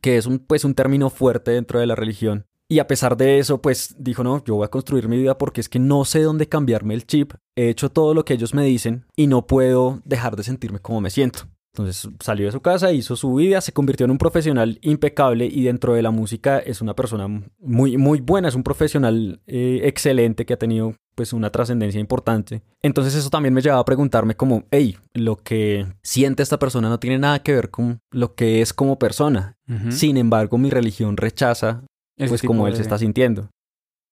que 0.00 0.16
es 0.16 0.26
un, 0.26 0.38
pues, 0.38 0.64
un 0.64 0.74
término 0.74 1.08
fuerte 1.08 1.50
dentro 1.50 1.80
de 1.80 1.86
la 1.86 1.94
religión, 1.94 2.46
y 2.68 2.80
a 2.80 2.88
pesar 2.88 3.16
de 3.16 3.38
eso, 3.38 3.62
pues 3.62 3.94
dijo, 3.98 4.24
no, 4.24 4.42
yo 4.44 4.56
voy 4.56 4.64
a 4.64 4.70
construir 4.70 5.08
mi 5.08 5.18
vida 5.18 5.38
porque 5.38 5.60
es 5.60 5.68
que 5.68 5.78
no 5.78 6.04
sé 6.04 6.22
dónde 6.22 6.48
cambiarme 6.48 6.94
el 6.94 7.06
chip. 7.06 7.34
He 7.54 7.68
hecho 7.68 7.90
todo 7.90 8.12
lo 8.12 8.24
que 8.24 8.34
ellos 8.34 8.54
me 8.54 8.64
dicen 8.64 9.04
y 9.14 9.28
no 9.28 9.46
puedo 9.46 10.00
dejar 10.04 10.34
de 10.34 10.42
sentirme 10.42 10.80
como 10.80 11.00
me 11.00 11.10
siento. 11.10 11.46
Entonces 11.76 12.08
salió 12.20 12.46
de 12.46 12.52
su 12.52 12.62
casa, 12.62 12.90
hizo 12.92 13.16
su 13.16 13.34
vida, 13.34 13.60
se 13.60 13.72
convirtió 13.72 14.04
en 14.04 14.10
un 14.10 14.16
profesional 14.16 14.78
impecable 14.80 15.44
y 15.44 15.64
dentro 15.64 15.92
de 15.92 16.00
la 16.00 16.10
música 16.10 16.58
es 16.58 16.80
una 16.80 16.94
persona 16.94 17.28
muy, 17.58 17.98
muy 17.98 18.22
buena, 18.22 18.48
es 18.48 18.54
un 18.54 18.62
profesional 18.62 19.42
eh, 19.46 19.82
excelente 19.84 20.46
que 20.46 20.54
ha 20.54 20.58
tenido 20.58 20.94
pues 21.14 21.34
una 21.34 21.50
trascendencia 21.50 22.00
importante. 22.00 22.62
Entonces 22.80 23.14
eso 23.14 23.28
también 23.28 23.52
me 23.52 23.60
llevaba 23.60 23.82
a 23.82 23.84
preguntarme 23.84 24.36
como, 24.36 24.64
hey, 24.70 24.96
lo 25.12 25.36
que 25.36 25.86
siente 26.02 26.42
esta 26.42 26.58
persona 26.58 26.88
no 26.88 26.98
tiene 26.98 27.18
nada 27.18 27.42
que 27.42 27.52
ver 27.52 27.70
con 27.70 28.00
lo 28.10 28.34
que 28.34 28.62
es 28.62 28.72
como 28.72 28.98
persona. 28.98 29.58
Sin 29.90 30.16
embargo, 30.16 30.56
mi 30.56 30.70
religión 30.70 31.18
rechaza 31.18 31.82
pues 32.16 32.40
como 32.40 32.68
él 32.68 32.76
se 32.76 32.82
está 32.82 32.96
sintiendo. 32.96 33.50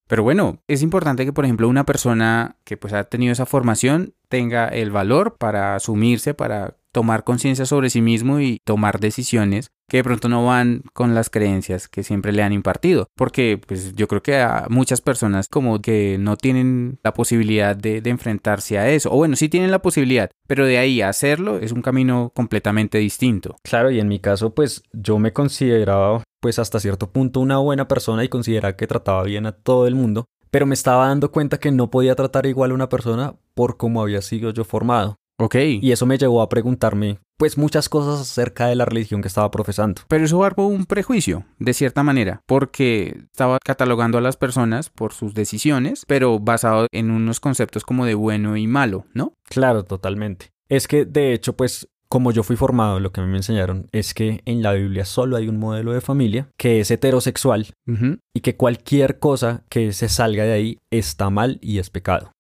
Pero 0.07 0.23
bueno, 0.23 0.59
es 0.69 0.83
importante 0.83 1.25
que, 1.25 1.33
por 1.33 1.47
ejemplo, 1.47 1.67
una 1.67 1.87
persona 1.87 2.57
que 2.65 2.77
pues 2.77 2.93
ha 2.93 3.05
tenido 3.05 3.33
esa 3.33 3.47
formación 3.47 4.13
tenga 4.29 4.69
el 4.69 4.91
valor 4.91 5.37
para 5.39 5.77
asumirse, 5.77 6.35
para 6.35 6.77
tomar 6.95 7.25
conciencia 7.25 7.67
sobre 7.67 7.91
sí 7.91 8.01
mismo 8.01 8.41
y 8.41 8.61
tomar 8.65 9.01
decisiones 9.01 9.69
que 9.91 9.99
de 9.99 10.05
pronto 10.05 10.29
no 10.29 10.47
van 10.47 10.83
con 10.95 11.15
las 11.15 11.29
creencias 11.29 11.89
que 11.89 12.05
siempre 12.05 12.33
le 12.33 12.43
han 12.43 12.53
impartido. 12.53 13.09
Porque 13.17 13.61
pues 13.67 13.95
yo 13.95 14.09
creo 14.09 14.23
que 14.23 14.37
a 14.39 14.67
muchas 14.71 15.01
personas 15.03 15.49
como 15.49 15.83
que 15.83 16.17
no 16.19 16.37
tienen 16.37 16.99
la 17.03 17.13
posibilidad 17.13 17.77
de, 17.77 18.01
de, 18.01 18.11
enfrentarse 18.11 18.79
a 18.79 18.89
eso. 18.89 19.13
O 19.13 19.17
bueno, 19.17 19.37
sí 19.37 19.49
tienen 19.49 19.73
la 19.73 19.83
posibilidad, 19.83 20.31
pero 20.47 20.65
de 20.65 20.79
ahí 20.79 21.03
a 21.03 21.11
hacerlo 21.11 21.59
es 21.59 21.73
un 21.73 21.83
camino 21.83 22.33
completamente 22.35 22.99
distinto. 22.99 23.57
Claro, 23.63 23.91
y 23.91 24.01
en 24.01 24.09
mi 24.09 24.21
caso 24.21 24.55
pues 24.55 24.83
yo 24.93 25.19
me 25.19 25.33
consideraba 25.33 26.23
pues 26.41 26.59
hasta 26.59 26.79
cierto 26.79 27.11
punto 27.11 27.41
una 27.41 27.59
buena 27.59 27.89
persona 27.89 28.23
y 28.23 28.29
consideraba 28.29 28.77
que 28.77 28.87
trataba 28.87 29.25
bien 29.25 29.47
a 29.47 29.53
todo 29.53 29.87
el 29.87 29.97
mundo. 29.97 30.27
Pero 30.51 30.67
me 30.67 30.75
estaba 30.75 31.09
dando 31.09 31.33
cuenta 31.33 31.59
que 31.59 31.73
no 31.73 31.91
podía 31.91 32.15
tratar 32.15 32.47
igual 32.47 32.71
a 32.71 32.75
una 32.75 32.89
persona 32.89 33.35
por 33.55 33.77
cómo 33.77 34.01
había 34.01 34.23
sido 34.23 34.53
yo 34.53 34.63
formado. 34.63 35.17
Ok. 35.39 35.57
Y 35.81 35.93
eso 35.93 36.07
me 36.07 36.19
llevó 36.19 36.43
a 36.43 36.49
preguntarme 36.49 37.19
pues 37.37 37.59
muchas 37.59 37.89
cosas 37.89 38.21
acerca 38.21 38.69
de 38.69 38.77
la 38.77 38.85
religión 38.85 39.21
que 39.21 39.29
estaba 39.29 39.51
profesando. 39.51 40.03
Pero 40.09 40.25
eso 40.25 40.39
barbó 40.39 40.69
un 40.69 40.87
prejuicio, 40.87 41.45
de 41.59 41.75
cierta 41.75 42.03
manera, 42.03 42.41
porque 42.47 43.25
estaba 43.33 43.59
catalogando 43.65 44.19
a 44.19 44.21
las 44.21 44.37
personas 44.37 44.89
por 44.89 45.13
sus 45.13 45.35
decisiones, 45.35 46.05
pero 46.07 46.39
basado 46.39 46.87
en 46.93 47.11
unos 47.11 47.41
conceptos 47.41 47.85
como 47.85 48.07
de 48.07 48.15
bueno 48.15 48.57
y 48.57 48.67
malo, 48.67 49.07
¿no? 49.15 49.33
Claro, 49.45 49.85
totalmente. 49.85 50.51
Es 50.69 50.87
que, 50.87 51.05
de 51.05 51.33
hecho, 51.33 51.55
pues 51.57 51.89
como 52.09 52.31
yo 52.31 52.45
fui 52.45 52.55
formado, 52.55 53.01
lo 53.01 53.11
que 53.11 53.21
me 53.21 53.37
enseñaron 53.37 53.89
es 53.91 54.15
que 54.15 54.41
en 54.45 54.63
la 54.63 54.73
Biblia 54.73 55.05
solo 55.05 55.37
hay 55.37 55.49
un 55.49 55.59
modelo 55.59 55.93
de 55.93 56.01
familia 56.01 56.49
que 56.57 56.79
es 56.79 56.91
heterosexual 56.93 57.75
y 58.33 58.41
que 58.41 58.57
cualquier 58.57 59.19
cosa 59.19 59.65
que 59.69 59.93
se 59.93 60.09
salga 60.09 60.45
de 60.45 60.53
ahí 60.53 60.79
está 60.91 61.31
mal 61.31 61.59
y 61.61 61.79
es 61.79 61.91
pecado. 61.91 62.31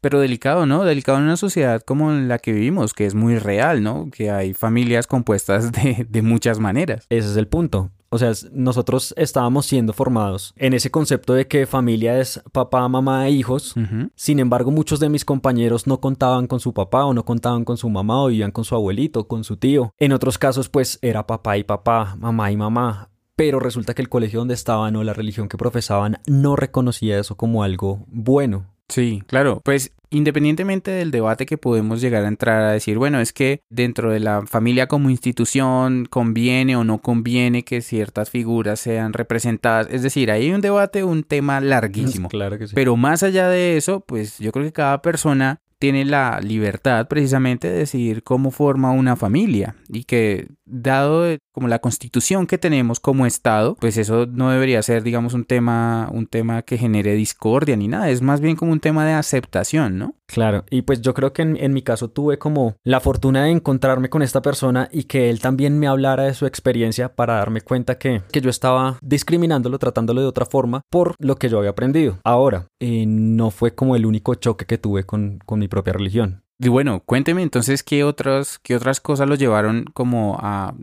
Pero 0.00 0.20
delicado, 0.20 0.66
¿no? 0.66 0.84
Delicado 0.84 1.18
en 1.18 1.24
una 1.24 1.36
sociedad 1.36 1.82
como 1.82 2.12
en 2.12 2.28
la 2.28 2.38
que 2.38 2.52
vivimos, 2.52 2.94
que 2.94 3.06
es 3.06 3.14
muy 3.14 3.38
real, 3.38 3.82
¿no? 3.82 4.08
Que 4.12 4.30
hay 4.30 4.54
familias 4.54 5.06
compuestas 5.06 5.72
de, 5.72 6.06
de 6.08 6.22
muchas 6.22 6.58
maneras. 6.58 7.06
Ese 7.08 7.30
es 7.30 7.36
el 7.36 7.48
punto. 7.48 7.90
O 8.10 8.18
sea, 8.18 8.32
nosotros 8.52 9.12
estábamos 9.18 9.66
siendo 9.66 9.92
formados 9.92 10.54
en 10.56 10.72
ese 10.72 10.90
concepto 10.90 11.34
de 11.34 11.46
que 11.46 11.66
familia 11.66 12.18
es 12.18 12.42
papá, 12.52 12.88
mamá 12.88 13.28
e 13.28 13.32
hijos. 13.32 13.74
Sin 14.14 14.38
embargo, 14.38 14.70
muchos 14.70 14.98
de 14.98 15.10
mis 15.10 15.26
compañeros 15.26 15.86
no 15.86 16.00
contaban 16.00 16.46
con 16.46 16.58
su 16.58 16.72
papá 16.72 17.04
o 17.04 17.12
no 17.12 17.24
contaban 17.24 17.64
con 17.64 17.76
su 17.76 17.90
mamá 17.90 18.22
o 18.22 18.28
vivían 18.28 18.50
con 18.50 18.64
su 18.64 18.74
abuelito, 18.74 19.28
con 19.28 19.44
su 19.44 19.58
tío. 19.58 19.92
En 19.98 20.12
otros 20.12 20.38
casos, 20.38 20.70
pues 20.70 20.98
era 21.02 21.26
papá 21.26 21.58
y 21.58 21.64
papá, 21.64 22.16
mamá 22.18 22.50
y 22.50 22.56
mamá. 22.56 23.10
Pero 23.36 23.60
resulta 23.60 23.94
que 23.94 24.02
el 24.02 24.08
colegio 24.08 24.38
donde 24.38 24.54
estaban 24.54 24.96
o 24.96 25.04
la 25.04 25.12
religión 25.12 25.48
que 25.48 25.58
profesaban 25.58 26.18
no 26.26 26.56
reconocía 26.56 27.18
eso 27.18 27.36
como 27.36 27.62
algo 27.62 28.06
bueno. 28.08 28.66
Sí, 28.88 29.22
claro. 29.26 29.60
Pues 29.64 29.92
independientemente 30.10 30.90
del 30.90 31.10
debate 31.10 31.46
que 31.46 31.58
podemos 31.58 32.00
llegar 32.00 32.24
a 32.24 32.28
entrar 32.28 32.62
a 32.62 32.72
decir, 32.72 32.98
bueno, 32.98 33.20
es 33.20 33.32
que 33.32 33.62
dentro 33.68 34.10
de 34.10 34.20
la 34.20 34.46
familia 34.46 34.86
como 34.86 35.10
institución 35.10 36.06
conviene 36.06 36.76
o 36.76 36.84
no 36.84 36.98
conviene 36.98 37.64
que 37.64 37.82
ciertas 37.82 38.30
figuras 38.30 38.80
sean 38.80 39.12
representadas. 39.12 39.88
Es 39.90 40.02
decir, 40.02 40.30
ahí 40.30 40.46
hay 40.46 40.52
un 40.52 40.60
debate, 40.60 41.04
un 41.04 41.22
tema 41.22 41.60
larguísimo. 41.60 42.28
Claro 42.38 42.58
que 42.58 42.68
sí. 42.68 42.74
Pero 42.74 42.96
más 42.96 43.22
allá 43.22 43.48
de 43.48 43.76
eso, 43.76 44.00
pues 44.00 44.38
yo 44.38 44.52
creo 44.52 44.64
que 44.64 44.72
cada 44.72 45.02
persona 45.02 45.60
tiene 45.78 46.04
la 46.04 46.40
libertad 46.40 47.08
precisamente 47.08 47.68
de 47.68 47.78
decidir 47.78 48.22
cómo 48.22 48.50
forma 48.50 48.90
una 48.92 49.16
familia 49.16 49.76
y 49.88 50.04
que 50.04 50.48
dado 50.68 51.36
como 51.52 51.68
la 51.68 51.80
constitución 51.80 52.46
que 52.46 52.58
tenemos 52.58 53.00
como 53.00 53.26
estado, 53.26 53.76
pues 53.76 53.96
eso 53.96 54.26
no 54.26 54.50
debería 54.50 54.82
ser 54.82 55.02
digamos 55.02 55.34
un 55.34 55.44
tema 55.44 56.08
un 56.12 56.26
tema 56.26 56.62
que 56.62 56.78
genere 56.78 57.14
discordia 57.14 57.76
ni 57.76 57.88
nada, 57.88 58.10
es 58.10 58.22
más 58.22 58.40
bien 58.40 58.56
como 58.56 58.72
un 58.72 58.80
tema 58.80 59.04
de 59.04 59.12
aceptación, 59.12 59.98
¿no? 59.98 60.14
Claro, 60.26 60.64
y 60.70 60.82
pues 60.82 61.00
yo 61.00 61.14
creo 61.14 61.32
que 61.32 61.42
en, 61.42 61.56
en 61.56 61.72
mi 61.72 61.82
caso 61.82 62.08
tuve 62.10 62.38
como 62.38 62.76
la 62.84 63.00
fortuna 63.00 63.44
de 63.44 63.50
encontrarme 63.50 64.10
con 64.10 64.22
esta 64.22 64.42
persona 64.42 64.88
y 64.92 65.04
que 65.04 65.30
él 65.30 65.40
también 65.40 65.78
me 65.78 65.86
hablara 65.86 66.24
de 66.24 66.34
su 66.34 66.46
experiencia 66.46 67.14
para 67.14 67.34
darme 67.34 67.60
cuenta 67.62 67.98
que, 67.98 68.22
que 68.30 68.40
yo 68.40 68.50
estaba 68.50 68.98
discriminándolo, 69.02 69.78
tratándolo 69.78 70.20
de 70.20 70.26
otra 70.26 70.46
forma 70.46 70.82
por 70.90 71.14
lo 71.18 71.36
que 71.36 71.48
yo 71.48 71.58
había 71.58 71.70
aprendido. 71.70 72.18
Ahora, 72.24 72.66
eh, 72.80 73.04
no 73.06 73.50
fue 73.50 73.74
como 73.74 73.96
el 73.96 74.06
único 74.06 74.34
choque 74.34 74.66
que 74.66 74.78
tuve 74.78 75.04
con, 75.04 75.38
con 75.44 75.58
mi 75.58 75.68
propia 75.68 75.92
religión. 75.92 76.42
Y 76.60 76.68
bueno, 76.68 77.02
cuénteme 77.04 77.42
entonces 77.42 77.84
qué 77.84 78.02
otras, 78.02 78.58
qué 78.58 78.74
otras 78.74 79.00
cosas 79.00 79.28
lo 79.28 79.36
llevaron 79.36 79.84
como 79.94 80.38
a... 80.40 80.74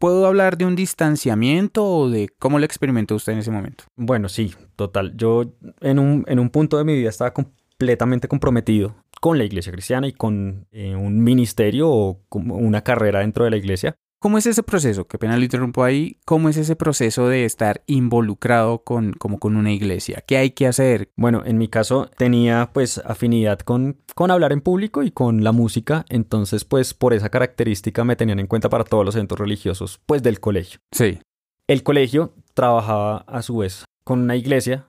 ¿Puedo 0.00 0.26
hablar 0.26 0.58
de 0.58 0.66
un 0.66 0.74
distanciamiento 0.74 1.84
o 1.86 2.10
de 2.10 2.28
cómo 2.38 2.58
lo 2.58 2.64
experimentó 2.64 3.14
usted 3.14 3.34
en 3.34 3.38
ese 3.38 3.52
momento? 3.52 3.84
Bueno, 3.94 4.28
sí, 4.28 4.54
total. 4.74 5.16
Yo 5.16 5.44
en 5.80 6.00
un, 6.00 6.24
en 6.26 6.40
un 6.40 6.50
punto 6.50 6.78
de 6.78 6.84
mi 6.84 6.94
vida 6.96 7.10
estaba 7.10 7.32
completamente 7.32 8.26
comprometido 8.26 8.96
con 9.20 9.38
la 9.38 9.44
iglesia 9.44 9.70
cristiana 9.70 10.08
y 10.08 10.12
con 10.12 10.66
eh, 10.72 10.96
un 10.96 11.22
ministerio 11.22 11.88
o 11.88 12.20
como 12.28 12.56
una 12.56 12.82
carrera 12.82 13.20
dentro 13.20 13.44
de 13.44 13.50
la 13.50 13.56
iglesia. 13.56 13.96
¿Cómo 14.22 14.36
es 14.36 14.44
ese 14.44 14.62
proceso? 14.62 15.06
Qué 15.06 15.16
pena 15.16 15.38
lo 15.38 15.44
interrumpo 15.44 15.82
ahí. 15.82 16.18
¿Cómo 16.26 16.50
es 16.50 16.58
ese 16.58 16.76
proceso 16.76 17.28
de 17.28 17.46
estar 17.46 17.82
involucrado 17.86 18.84
con, 18.84 19.14
como 19.14 19.38
con 19.38 19.56
una 19.56 19.72
iglesia? 19.72 20.22
¿Qué 20.26 20.36
hay 20.36 20.50
que 20.50 20.66
hacer? 20.66 21.08
Bueno, 21.16 21.42
en 21.46 21.56
mi 21.56 21.68
caso 21.68 22.10
tenía 22.18 22.68
pues 22.74 22.98
afinidad 22.98 23.60
con, 23.60 23.96
con 24.14 24.30
hablar 24.30 24.52
en 24.52 24.60
público 24.60 25.02
y 25.02 25.10
con 25.10 25.42
la 25.42 25.52
música, 25.52 26.04
entonces 26.10 26.66
pues 26.66 26.92
por 26.92 27.14
esa 27.14 27.30
característica 27.30 28.04
me 28.04 28.14
tenían 28.14 28.40
en 28.40 28.46
cuenta 28.46 28.68
para 28.68 28.84
todos 28.84 29.06
los 29.06 29.14
eventos 29.14 29.38
religiosos 29.38 30.02
pues 30.04 30.22
del 30.22 30.38
colegio. 30.38 30.80
Sí. 30.92 31.18
El 31.66 31.82
colegio 31.82 32.34
trabajaba 32.52 33.24
a 33.26 33.40
su 33.40 33.56
vez 33.56 33.86
con 34.04 34.20
una 34.20 34.36
iglesia 34.36 34.84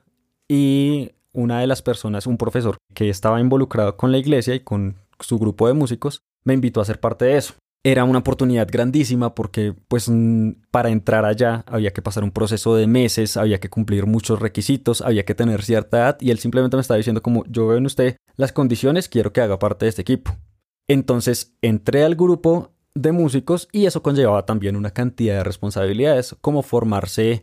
y 0.50 1.14
una 1.32 1.62
de 1.62 1.68
las 1.68 1.82
personas, 1.82 2.28
un 2.28 2.38
profesor 2.38 2.76
que 2.94 3.08
estaba 3.08 3.40
involucrado 3.40 3.96
con 3.96 4.12
la 4.12 4.18
iglesia 4.18 4.56
y 4.56 4.60
con 4.60 4.98
su 5.22 5.40
grupo 5.40 5.70
de 5.70 5.74
músicos, 5.74 6.22
me 6.44 6.54
invitó 6.54 6.82
a 6.82 6.86
ser 6.86 7.00
parte 7.00 7.24
de 7.24 7.38
eso. 7.38 7.54
Era 7.84 8.04
una 8.04 8.20
oportunidad 8.20 8.68
grandísima 8.72 9.34
porque 9.34 9.74
pues 9.88 10.08
para 10.70 10.90
entrar 10.90 11.26
allá 11.26 11.64
había 11.66 11.92
que 11.92 12.04
pasar 12.04 12.24
un 12.24 12.30
proceso 12.30 12.76
de 12.76 12.86
meses, 12.86 13.38
había 13.38 13.60
que 13.60 13.72
cumplir 13.72 14.06
muchos 14.06 14.40
requisitos, 14.40 15.02
había 15.02 15.26
que 15.26 15.34
tener 15.34 15.64
cierta 15.64 15.98
edad 15.98 16.18
y 16.22 16.30
él 16.30 16.38
simplemente 16.38 16.78
me 16.78 16.82
estaba 16.82 17.00
diciendo 17.00 17.24
como 17.24 17.44
yo 17.48 17.66
veo 17.68 17.80
en 17.80 17.88
usted 17.88 18.18
las 18.36 18.54
condiciones, 18.54 19.10
quiero 19.10 19.34
que 19.34 19.42
haga 19.42 19.58
parte 19.58 19.86
de 19.86 19.90
este 19.90 20.04
equipo. 20.04 20.38
Entonces 20.88 21.56
entré 21.64 22.04
al 22.04 22.16
grupo 22.16 22.72
de 22.94 23.14
músicos 23.14 23.68
y 23.72 23.88
eso 23.88 24.04
conllevaba 24.04 24.46
también 24.46 24.76
una 24.76 24.92
cantidad 24.92 25.38
de 25.38 25.44
responsabilidades 25.44 26.36
como 26.40 26.62
formarse 26.62 27.42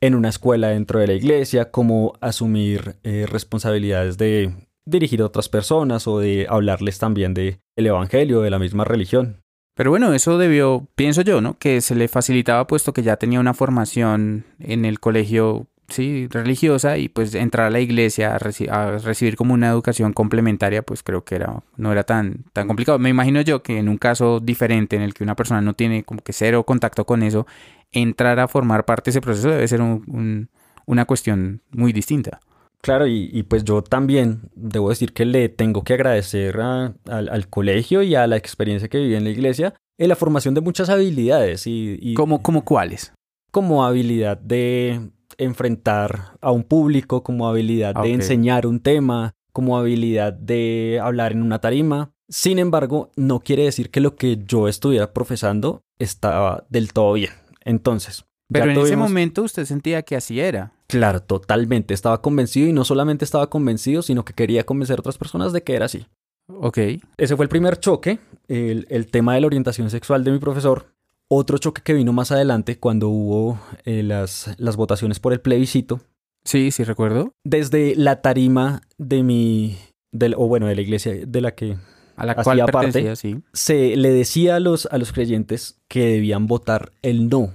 en 0.00 0.14
una 0.14 0.28
escuela 0.28 0.68
dentro 0.68 1.00
de 1.00 1.08
la 1.08 1.14
iglesia, 1.14 1.72
como 1.72 2.12
asumir 2.20 2.96
eh, 3.02 3.26
responsabilidades 3.28 4.16
de 4.16 4.68
dirigir 4.84 5.22
a 5.22 5.26
otras 5.26 5.48
personas 5.48 6.06
o 6.06 6.20
de 6.20 6.46
hablarles 6.48 6.98
también 6.98 7.34
de 7.34 7.60
el 7.76 7.86
evangelio, 7.86 8.42
de 8.42 8.50
la 8.50 8.58
misma 8.60 8.84
religión. 8.84 9.41
Pero 9.74 9.90
bueno, 9.90 10.12
eso 10.12 10.36
debió, 10.38 10.86
pienso 10.96 11.22
yo, 11.22 11.40
¿no? 11.40 11.58
Que 11.58 11.80
se 11.80 11.94
le 11.94 12.08
facilitaba 12.08 12.66
puesto 12.66 12.92
que 12.92 13.02
ya 13.02 13.16
tenía 13.16 13.40
una 13.40 13.54
formación 13.54 14.44
en 14.58 14.84
el 14.84 15.00
colegio, 15.00 15.66
sí, 15.88 16.26
religiosa 16.30 16.98
y 16.98 17.08
pues 17.08 17.34
entrar 17.34 17.68
a 17.68 17.70
la 17.70 17.80
iglesia 17.80 18.34
a, 18.34 18.38
reci- 18.38 18.70
a 18.70 18.98
recibir 18.98 19.34
como 19.36 19.54
una 19.54 19.68
educación 19.70 20.12
complementaria, 20.12 20.82
pues 20.82 21.02
creo 21.02 21.24
que 21.24 21.36
era, 21.36 21.62
no 21.76 21.90
era 21.90 22.02
tan, 22.02 22.44
tan 22.52 22.66
complicado. 22.66 22.98
Me 22.98 23.08
imagino 23.08 23.40
yo 23.40 23.62
que 23.62 23.78
en 23.78 23.88
un 23.88 23.96
caso 23.96 24.40
diferente 24.40 24.94
en 24.96 25.02
el 25.02 25.14
que 25.14 25.24
una 25.24 25.36
persona 25.36 25.62
no 25.62 25.72
tiene 25.74 26.04
como 26.04 26.20
que 26.22 26.32
cero 26.34 26.64
contacto 26.64 27.06
con 27.06 27.22
eso, 27.22 27.46
entrar 27.92 28.40
a 28.40 28.48
formar 28.48 28.84
parte 28.84 29.06
de 29.06 29.12
ese 29.12 29.20
proceso 29.22 29.48
debe 29.50 29.68
ser 29.68 29.80
un- 29.80 30.04
un- 30.06 30.48
una 30.84 31.04
cuestión 31.06 31.62
muy 31.70 31.92
distinta. 31.94 32.40
Claro, 32.82 33.06
y, 33.06 33.30
y 33.32 33.44
pues 33.44 33.64
yo 33.64 33.82
también 33.82 34.50
debo 34.54 34.88
decir 34.90 35.12
que 35.12 35.24
le 35.24 35.48
tengo 35.48 35.84
que 35.84 35.94
agradecer 35.94 36.60
a- 36.60 36.94
al, 37.08 37.28
al 37.28 37.48
colegio 37.48 38.02
y 38.02 38.14
a 38.16 38.26
la 38.26 38.36
experiencia 38.36 38.88
que 38.88 38.98
viví 38.98 39.14
en 39.14 39.24
la 39.24 39.30
iglesia 39.30 39.74
en 39.98 40.08
la 40.08 40.16
formación 40.16 40.54
de 40.54 40.60
muchas 40.62 40.88
habilidades 40.88 41.66
y, 41.68 41.96
y 42.00 42.14
¿Cómo, 42.14 42.42
como 42.42 42.64
cuáles? 42.64 43.12
como 43.52 43.84
habilidad 43.84 44.36
de 44.38 45.10
enfrentar 45.38 46.32
a 46.40 46.50
un 46.50 46.64
público, 46.64 47.22
como 47.22 47.46
habilidad 47.48 47.92
Ah, 47.96 48.02
de 48.02 48.08
ok. 48.08 48.14
enseñar 48.14 48.66
un 48.66 48.80
tema, 48.80 49.34
como 49.52 49.78
habilidad 49.78 50.32
de 50.32 50.98
hablar 51.02 51.32
en 51.32 51.42
una 51.42 51.60
tarima. 51.60 52.10
Sin 52.28 52.58
embargo, 52.58 53.10
no 53.16 53.40
quiere 53.40 53.64
decir 53.64 53.90
que 53.90 54.00
lo 54.00 54.16
que 54.16 54.38
yo 54.46 54.68
estuviera 54.68 55.12
profesando 55.12 55.82
estaba 55.98 56.64
del 56.70 56.92
todo 56.94 57.12
bien. 57.12 57.30
Entonces, 57.64 58.24
Pero 58.50 58.70
en 58.70 58.78
ese 58.78 58.96
momento 58.96 59.42
usted 59.42 59.66
sentía 59.66 60.02
que 60.02 60.16
así 60.16 60.40
era. 60.40 60.72
Claro, 60.92 61.20
totalmente. 61.22 61.94
Estaba 61.94 62.20
convencido 62.22 62.68
y 62.68 62.72
no 62.72 62.84
solamente 62.84 63.24
estaba 63.24 63.48
convencido, 63.48 64.02
sino 64.02 64.24
que 64.24 64.34
quería 64.34 64.64
convencer 64.64 64.98
a 64.98 65.00
otras 65.00 65.18
personas 65.18 65.52
de 65.52 65.62
que 65.62 65.74
era 65.74 65.86
así. 65.86 66.06
Ok. 66.48 66.78
Ese 67.16 67.36
fue 67.36 67.44
el 67.44 67.48
primer 67.48 67.78
choque, 67.80 68.18
el, 68.48 68.86
el 68.90 69.06
tema 69.06 69.34
de 69.34 69.40
la 69.40 69.46
orientación 69.46 69.88
sexual 69.90 70.22
de 70.24 70.32
mi 70.32 70.38
profesor. 70.38 70.86
Otro 71.28 71.56
choque 71.56 71.80
que 71.82 71.94
vino 71.94 72.12
más 72.12 72.30
adelante 72.30 72.78
cuando 72.78 73.08
hubo 73.08 73.58
eh, 73.84 74.02
las, 74.02 74.54
las 74.58 74.76
votaciones 74.76 75.18
por 75.18 75.32
el 75.32 75.40
plebiscito. 75.40 76.00
Sí, 76.44 76.70
sí 76.72 76.84
recuerdo. 76.84 77.32
Desde 77.44 77.94
la 77.96 78.20
tarima 78.20 78.82
de 78.98 79.22
mi, 79.22 79.78
del, 80.10 80.34
o 80.34 80.46
bueno, 80.48 80.66
de 80.66 80.74
la 80.74 80.82
iglesia 80.82 81.14
de 81.26 81.40
la 81.40 81.54
que 81.54 81.78
A 82.16 82.26
la 82.26 82.32
Hacía 82.32 82.66
cual 82.66 82.70
parte. 82.70 83.16
sí. 83.16 83.40
se 83.54 83.96
le 83.96 84.10
decía 84.10 84.56
a 84.56 84.60
los, 84.60 84.86
a 84.90 84.98
los 84.98 85.12
creyentes 85.12 85.80
que 85.88 86.06
debían 86.06 86.46
votar 86.46 86.92
el 87.00 87.28
no. 87.30 87.52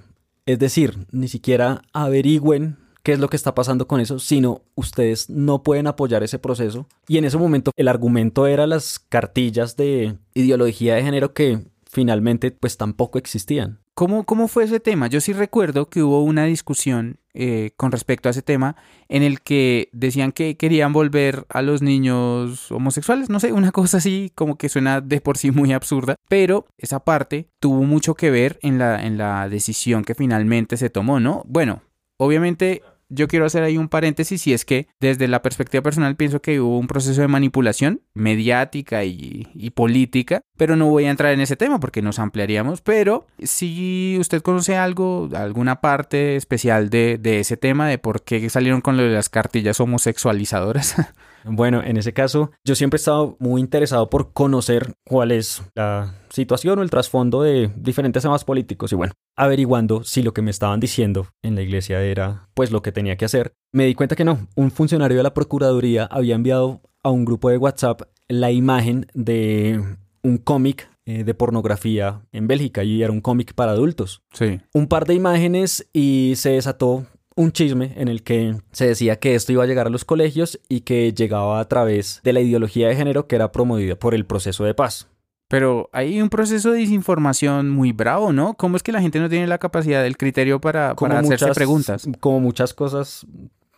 Es 0.47 0.57
decir, 0.57 0.97
ni 1.11 1.27
siquiera 1.27 1.83
averigüen 1.93 2.77
qué 3.07 3.13
es 3.13 3.19
lo 3.19 3.29
que 3.29 3.37
está 3.37 3.55
pasando 3.55 3.87
con 3.87 4.01
eso, 4.01 4.19
sino 4.19 4.63
ustedes 4.75 5.29
no 5.29 5.63
pueden 5.63 5.87
apoyar 5.87 6.23
ese 6.23 6.39
proceso. 6.39 6.89
Y 7.07 7.17
en 7.17 7.23
ese 7.23 7.37
momento 7.37 7.71
el 7.77 7.87
argumento 7.87 8.47
era 8.47 8.67
las 8.67 8.99
cartillas 8.99 9.77
de 9.77 10.17
ideología 10.33 10.95
de 10.95 11.03
género 11.03 11.33
que 11.33 11.61
finalmente 11.89 12.51
pues 12.51 12.75
tampoco 12.75 13.17
existían. 13.17 13.79
¿Cómo, 13.93 14.25
¿Cómo 14.25 14.49
fue 14.49 14.65
ese 14.65 14.81
tema? 14.81 15.07
Yo 15.07 15.21
sí 15.21 15.31
recuerdo 15.31 15.89
que 15.89 16.03
hubo 16.03 16.21
una 16.21 16.43
discusión 16.43 17.21
eh, 17.33 17.71
con 17.77 17.93
respecto 17.93 18.27
a 18.27 18.31
ese 18.31 18.41
tema 18.41 18.75
en 19.07 19.23
el 19.23 19.39
que 19.39 19.87
decían 19.93 20.33
que 20.33 20.57
querían 20.57 20.91
volver 20.91 21.45
a 21.47 21.61
los 21.61 21.81
niños 21.81 22.69
homosexuales, 22.73 23.29
no 23.29 23.39
sé, 23.39 23.53
una 23.53 23.71
cosa 23.79 23.99
así 23.99 24.33
como 24.35 24.57
que 24.57 24.67
suena 24.67 24.99
de 24.99 25.21
por 25.21 25.37
sí 25.37 25.51
muy 25.51 25.71
absurda, 25.71 26.17
pero 26.27 26.65
esa 26.77 26.99
parte 26.99 27.47
tuvo 27.61 27.83
mucho 27.83 28.15
que 28.15 28.31
ver 28.31 28.59
en 28.61 28.79
la, 28.79 29.01
en 29.01 29.17
la 29.17 29.47
decisión 29.47 30.03
que 30.03 30.13
finalmente 30.13 30.75
se 30.75 30.89
tomó, 30.89 31.21
¿no? 31.21 31.43
Bueno, 31.47 31.83
obviamente 32.17 32.81
yo 33.09 33.27
quiero 33.27 33.45
hacer 33.45 33.63
ahí 33.63 33.77
un 33.77 33.89
paréntesis 33.89 34.45
y 34.47 34.53
es 34.53 34.65
que 34.65 34.87
desde 34.99 35.27
la 35.27 35.41
perspectiva 35.41 35.81
personal 35.81 36.15
pienso 36.15 36.41
que 36.41 36.59
hubo 36.59 36.77
un 36.77 36.87
proceso 36.87 37.21
de 37.21 37.27
manipulación 37.27 38.01
mediática 38.13 39.03
y, 39.05 39.71
política, 39.75 40.41
pero 40.57 40.75
no 40.75 40.87
voy 40.87 41.05
a 41.05 41.11
entrar 41.11 41.33
en 41.33 41.41
ese 41.41 41.55
tema 41.55 41.79
porque 41.79 42.01
nos 42.01 42.19
ampliaríamos, 42.19 42.81
pero 42.81 43.27
si 43.43 44.17
usted 44.19 44.41
conoce 44.41 44.75
algo, 44.75 45.29
alguna 45.35 45.81
parte 45.81 46.35
especial 46.35 46.89
de, 46.89 47.17
de 47.19 47.39
ese 47.39 47.57
tema, 47.57 47.87
de 47.87 47.97
por 47.97 48.23
qué 48.23 48.49
salieron 48.49 48.81
con 48.81 48.97
lo 48.97 49.03
de 49.03 49.09
las 49.09 49.29
cartillas 49.29 49.79
homosexualizadoras. 49.79 50.95
Bueno, 51.49 51.81
en 51.83 51.97
ese 51.97 52.13
caso, 52.13 52.51
yo 52.63 52.75
siempre 52.75 52.95
he 52.95 52.99
estado 52.99 53.35
muy 53.39 53.61
interesado 53.61 54.09
por 54.09 54.33
conocer 54.33 54.93
cuál 55.05 55.31
es 55.31 55.63
la 55.75 56.15
situación 56.29 56.79
o 56.79 56.81
el 56.81 56.89
trasfondo 56.89 57.41
de 57.41 57.71
diferentes 57.75 58.23
temas 58.23 58.43
políticos 58.43 58.91
y 58.91 58.95
bueno, 58.95 59.13
averiguando 59.35 60.03
si 60.03 60.21
lo 60.21 60.33
que 60.33 60.41
me 60.41 60.51
estaban 60.51 60.79
diciendo 60.79 61.27
en 61.41 61.55
la 61.55 61.61
iglesia 61.61 62.01
era 62.01 62.47
pues 62.53 62.71
lo 62.71 62.81
que 62.81 62.91
tenía 62.91 63.17
que 63.17 63.25
hacer, 63.25 63.53
me 63.71 63.85
di 63.85 63.95
cuenta 63.95 64.15
que 64.15 64.25
no, 64.25 64.47
un 64.55 64.71
funcionario 64.71 65.17
de 65.17 65.23
la 65.23 65.33
Procuraduría 65.33 66.05
había 66.05 66.35
enviado 66.35 66.81
a 67.03 67.09
un 67.09 67.25
grupo 67.25 67.49
de 67.49 67.57
WhatsApp 67.57 68.01
la 68.27 68.51
imagen 68.51 69.07
de 69.13 69.97
un 70.23 70.37
cómic 70.37 70.89
eh, 71.05 71.23
de 71.23 71.33
pornografía 71.33 72.21
en 72.33 72.47
Bélgica 72.47 72.83
y 72.83 73.01
era 73.01 73.13
un 73.13 73.21
cómic 73.21 73.53
para 73.53 73.71
adultos. 73.71 74.23
Sí. 74.33 74.59
Un 74.73 74.87
par 74.87 75.05
de 75.05 75.13
imágenes 75.13 75.87
y 75.93 76.33
se 76.35 76.51
desató 76.51 77.05
un 77.37 77.51
chisme 77.51 77.93
en 77.95 78.07
el 78.07 78.23
que 78.23 78.57
se 78.71 78.87
decía 78.87 79.19
que 79.19 79.35
esto 79.35 79.51
iba 79.51 79.63
a 79.63 79.67
llegar 79.67 79.87
a 79.87 79.91
los 79.91 80.03
colegios 80.03 80.59
y 80.67 80.81
que 80.81 81.13
llegaba 81.13 81.59
a 81.59 81.67
través 81.67 82.19
de 82.23 82.33
la 82.33 82.41
ideología 82.41 82.87
de 82.87 82.95
género 82.95 83.27
que 83.27 83.35
era 83.35 83.51
promovida 83.51 83.95
por 83.95 84.15
el 84.15 84.25
proceso 84.25 84.63
de 84.65 84.73
paz. 84.73 85.07
Pero 85.47 85.87
hay 85.93 86.19
un 86.19 86.29
proceso 86.29 86.71
de 86.71 86.79
desinformación 86.79 87.69
muy 87.69 87.93
bravo, 87.93 88.33
¿no? 88.33 88.55
¿Cómo 88.55 88.75
es 88.75 88.83
que 88.83 88.91
la 88.91 89.01
gente 89.01 89.19
no 89.19 89.29
tiene 89.29 89.45
la 89.45 89.59
capacidad 89.59 90.01
del 90.01 90.17
criterio 90.17 90.59
para, 90.59 90.95
para 90.95 91.19
hacerse 91.19 91.51
preguntas? 91.53 92.09
Como 92.19 92.39
muchas 92.39 92.73
cosas, 92.73 93.25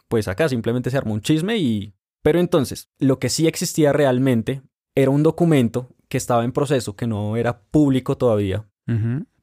pues 0.07 0.29
acá 0.29 0.47
simplemente 0.47 0.89
se 0.89 0.97
armó 0.97 1.13
un 1.13 1.21
chisme 1.21 1.57
y... 1.57 1.93
Pero 2.23 2.39
entonces, 2.39 2.89
lo 2.97 3.19
que 3.19 3.29
sí 3.29 3.45
existía 3.45 3.91
realmente 3.93 4.61
era 4.95 5.11
un 5.11 5.21
documento 5.21 5.89
que 6.07 6.17
estaba 6.17 6.45
en 6.45 6.53
proceso, 6.53 6.95
que 6.95 7.07
no 7.07 7.35
era 7.35 7.61
público 7.61 8.17
todavía, 8.17 8.65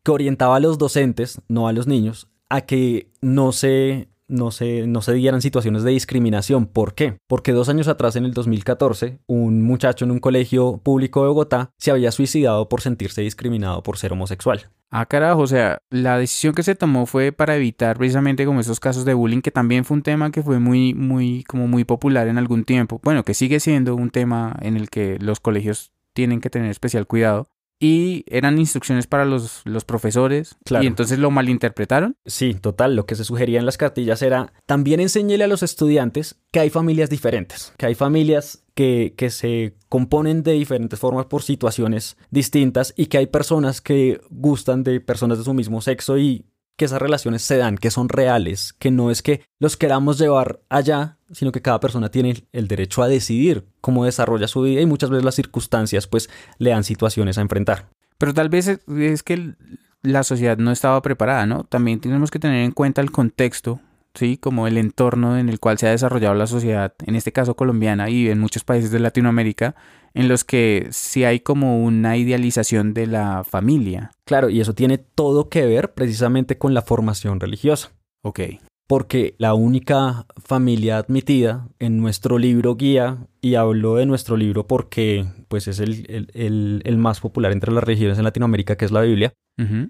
que 0.03 0.11
orientaba 0.11 0.57
a 0.57 0.61
los 0.61 0.79
docentes, 0.79 1.41
no 1.49 1.69
a 1.69 1.73
los 1.73 1.87
niños, 1.87 2.29
a 2.49 2.63
que 2.63 3.11
no 3.21 3.53
se, 3.53 4.09
no 4.29 4.51
se, 4.51 4.87
no 4.87 5.03
se 5.03 5.15
dieran 5.15 5.43
situaciones 5.43 5.83
de 5.83 5.91
discriminación. 5.91 6.67
¿Por 6.67 6.95
qué? 6.95 7.19
Porque 7.27 7.53
dos 7.53 7.69
años 7.69 7.89
atrás, 7.89 8.17
en 8.17 8.25
el 8.25 8.35
2014, 8.35 9.21
un 9.27 9.63
muchacho 9.63 10.05
en 10.05 10.11
un 10.11 10.19
colegio 10.19 10.79
público 10.83 11.23
de 11.23 11.29
Bogotá 11.29 11.71
se 11.79 11.91
había 11.91 12.13
suicidado 12.13 12.69
por 12.69 12.81
sentirse 12.81 13.23
discriminado 13.23 13.83
por 13.83 13.99
ser 13.99 14.13
homosexual. 14.13 14.71
Ah, 14.91 15.07
carajo, 15.07 15.41
o 15.41 15.47
sea, 15.47 15.79
la 15.91 16.17
decisión 16.19 16.55
que 16.55 16.63
se 16.63 16.77
tomó 16.77 17.07
fue 17.07 17.33
para 17.33 17.57
evitar 17.57 17.99
precisamente 17.99 18.47
como 18.47 18.61
esos 18.61 18.79
casos 18.79 19.05
de 19.05 19.15
bullying, 19.15 19.43
que 19.43 19.51
también 19.51 19.85
fue 19.85 19.97
un 19.97 20.03
tema 20.03 20.31
que 20.31 20.43
fue 20.43 20.61
muy, 20.61 20.95
muy, 20.95 21.43
como 21.45 21.67
muy 21.67 21.85
popular 21.85 22.29
en 22.29 22.39
algún 22.39 22.65
tiempo. 22.65 23.01
Bueno, 23.03 23.25
que 23.25 23.35
sigue 23.35 23.59
siendo 23.59 23.97
un 23.97 24.11
tema 24.11 24.57
en 24.61 24.77
el 24.77 24.89
que 24.89 25.19
los 25.19 25.41
colegios 25.41 25.93
tienen 26.13 26.41
que 26.41 26.51
tener 26.51 26.71
especial 26.71 27.07
cuidado. 27.07 27.49
Y 27.79 28.25
eran 28.29 28.59
instrucciones 28.59 29.07
para 29.07 29.25
los, 29.25 29.61
los 29.65 29.85
profesores. 29.85 30.57
Claro. 30.65 30.85
Y 30.85 30.87
entonces 30.87 31.19
lo 31.19 31.31
malinterpretaron. 31.31 32.17
Sí, 32.25 32.55
total, 32.55 32.97
lo 32.97 33.05
que 33.07 33.15
se 33.15 33.25
sugería 33.25 33.59
en 33.59 33.67
las 33.67 33.77
cartillas 33.77 34.23
era 34.23 34.53
también 34.65 35.01
enséñele 35.01 35.45
a 35.45 35.49
los 35.49 35.63
estudiantes 35.63 36.41
que 36.53 36.61
hay 36.61 36.71
familias 36.71 37.11
diferentes, 37.11 37.75
que 37.77 37.87
hay 37.87 37.95
familias 37.95 38.65
que, 38.75 39.15
que 39.17 39.31
se 39.31 39.75
componen 39.89 40.43
de 40.43 40.53
diferentes 40.53 40.99
formas 40.99 41.27
por 41.27 41.43
situaciones 41.43 42.17
distintas 42.31 42.95
y 42.97 43.07
que 43.07 43.19
hay 43.19 43.27
personas 43.27 43.81
que 43.81 44.21
gustan 44.31 44.83
de 44.83 45.01
personas 45.01 45.39
de 45.39 45.45
su 45.45 45.55
mismo 45.55 45.81
sexo 45.81 46.19
y 46.19 46.47
que 46.77 46.85
esas 46.85 47.01
relaciones 47.01 47.43
se 47.43 47.57
dan, 47.57 47.79
que 47.79 47.91
son 47.91 48.09
reales, 48.09 48.75
que 48.79 48.91
no 48.91 49.11
es 49.11 49.23
que 49.23 49.43
los 49.59 49.77
queramos 49.77 50.19
llevar 50.19 50.61
allá, 50.69 51.19
sino 51.33 51.53
que 51.53 51.63
cada 51.63 51.81
persona 51.81 52.11
tiene 52.11 52.47
el 52.53 52.69
derecho 52.69 53.03
a 53.03 53.09
decidir 53.09 53.67
cómo 53.81 54.05
desarrolla 54.05 54.47
su 54.47 54.63
vida 54.63 54.81
y 54.81 54.87
muchas 54.87 55.11
veces 55.11 55.25
las 55.25 55.35
circunstancias 55.35 56.07
pues 56.07 56.29
le 56.59 56.71
dan 56.71 56.85
situaciones 56.85 57.39
a 57.39 57.41
enfrentar. 57.41 57.89
Pero 58.19 58.35
tal 58.35 58.49
vez 58.49 58.69
es, 58.69 59.23
que 59.23 59.55
la 60.03 60.23
sociedad 60.23 60.59
no 60.59 60.71
estaba 60.71 61.01
preparada, 61.03 61.47
¿no? 61.47 61.65
También 61.65 62.01
tenemos 62.01 62.31
que 62.31 62.39
tener 62.39 62.63
en 62.63 62.73
cuenta 62.73 63.01
el 63.01 63.11
contexto, 63.11 63.81
¿sí? 64.17 64.37
Como 64.37 64.67
el 64.67 64.79
entorno 64.79 65.39
en 65.39 65.49
el 65.49 65.61
cual 65.61 65.79
se 65.79 65.87
ha 65.87 65.91
desarrollado 65.91 66.35
la 66.35 66.47
sociedad, 66.47 66.95
en 67.05 67.15
este 67.15 67.33
caso 67.33 67.55
colombiana 67.55 68.11
y 68.11 68.29
en 68.29 68.41
muchos 68.41 68.65
países 68.65 68.91
de 68.91 68.99
Latinoamérica, 68.99 69.77
en 70.15 70.29
los 70.29 70.45
que 70.45 70.89
sí 70.91 71.25
hay 71.25 71.41
como 71.41 71.83
una 71.85 72.17
idealización 72.17 72.95
de 72.95 73.07
la 73.07 73.45
familia. 73.45 74.13
Claro, 74.25 74.49
y 74.49 74.61
eso 74.61 74.75
tiene 74.75 74.99
todo 74.99 75.49
que 75.49 75.67
ver 75.67 75.95
precisamente 75.95 76.59
con 76.59 76.75
la 76.75 76.83
formación 76.83 77.39
religiosa. 77.39 77.93
Ok. 78.23 78.41
Porque 78.87 79.35
la 79.39 79.55
única 79.55 80.27
familia 80.37 80.99
admitida 80.99 81.69
en 81.79 81.99
nuestro 81.99 82.39
libro 82.39 82.77
guía, 82.77 83.19
y 83.41 83.55
hablo 83.57 83.97
de 83.97 84.07
nuestro 84.07 84.37
libro 84.37 84.67
porque 84.67 85.27
pues 85.49 85.69
es 85.69 85.81
el, 85.81 86.07
el- 86.09 86.31
el- 86.35 86.83
el 86.85 86.99
más 86.99 87.21
popular 87.21 87.53
entre 87.53 87.73
las 87.73 87.83
religiones 87.85 88.19
en 88.19 88.25
Latinoamérica, 88.25 88.77
que 88.77 88.85
es 88.85 88.93
la 88.93 89.01
Biblia, 89.03 89.33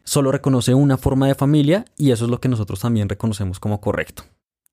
solo 0.04 0.30
reconoce 0.30 0.74
una 0.74 0.96
forma 0.96 1.26
de 1.26 1.34
familia 1.34 1.84
y 1.98 2.10
eso 2.12 2.24
es 2.26 2.30
lo 2.30 2.40
que 2.40 2.48
nosotros 2.48 2.80
también 2.80 3.08
reconocemos 3.08 3.58
como 3.58 3.80
correcto. 3.80 4.22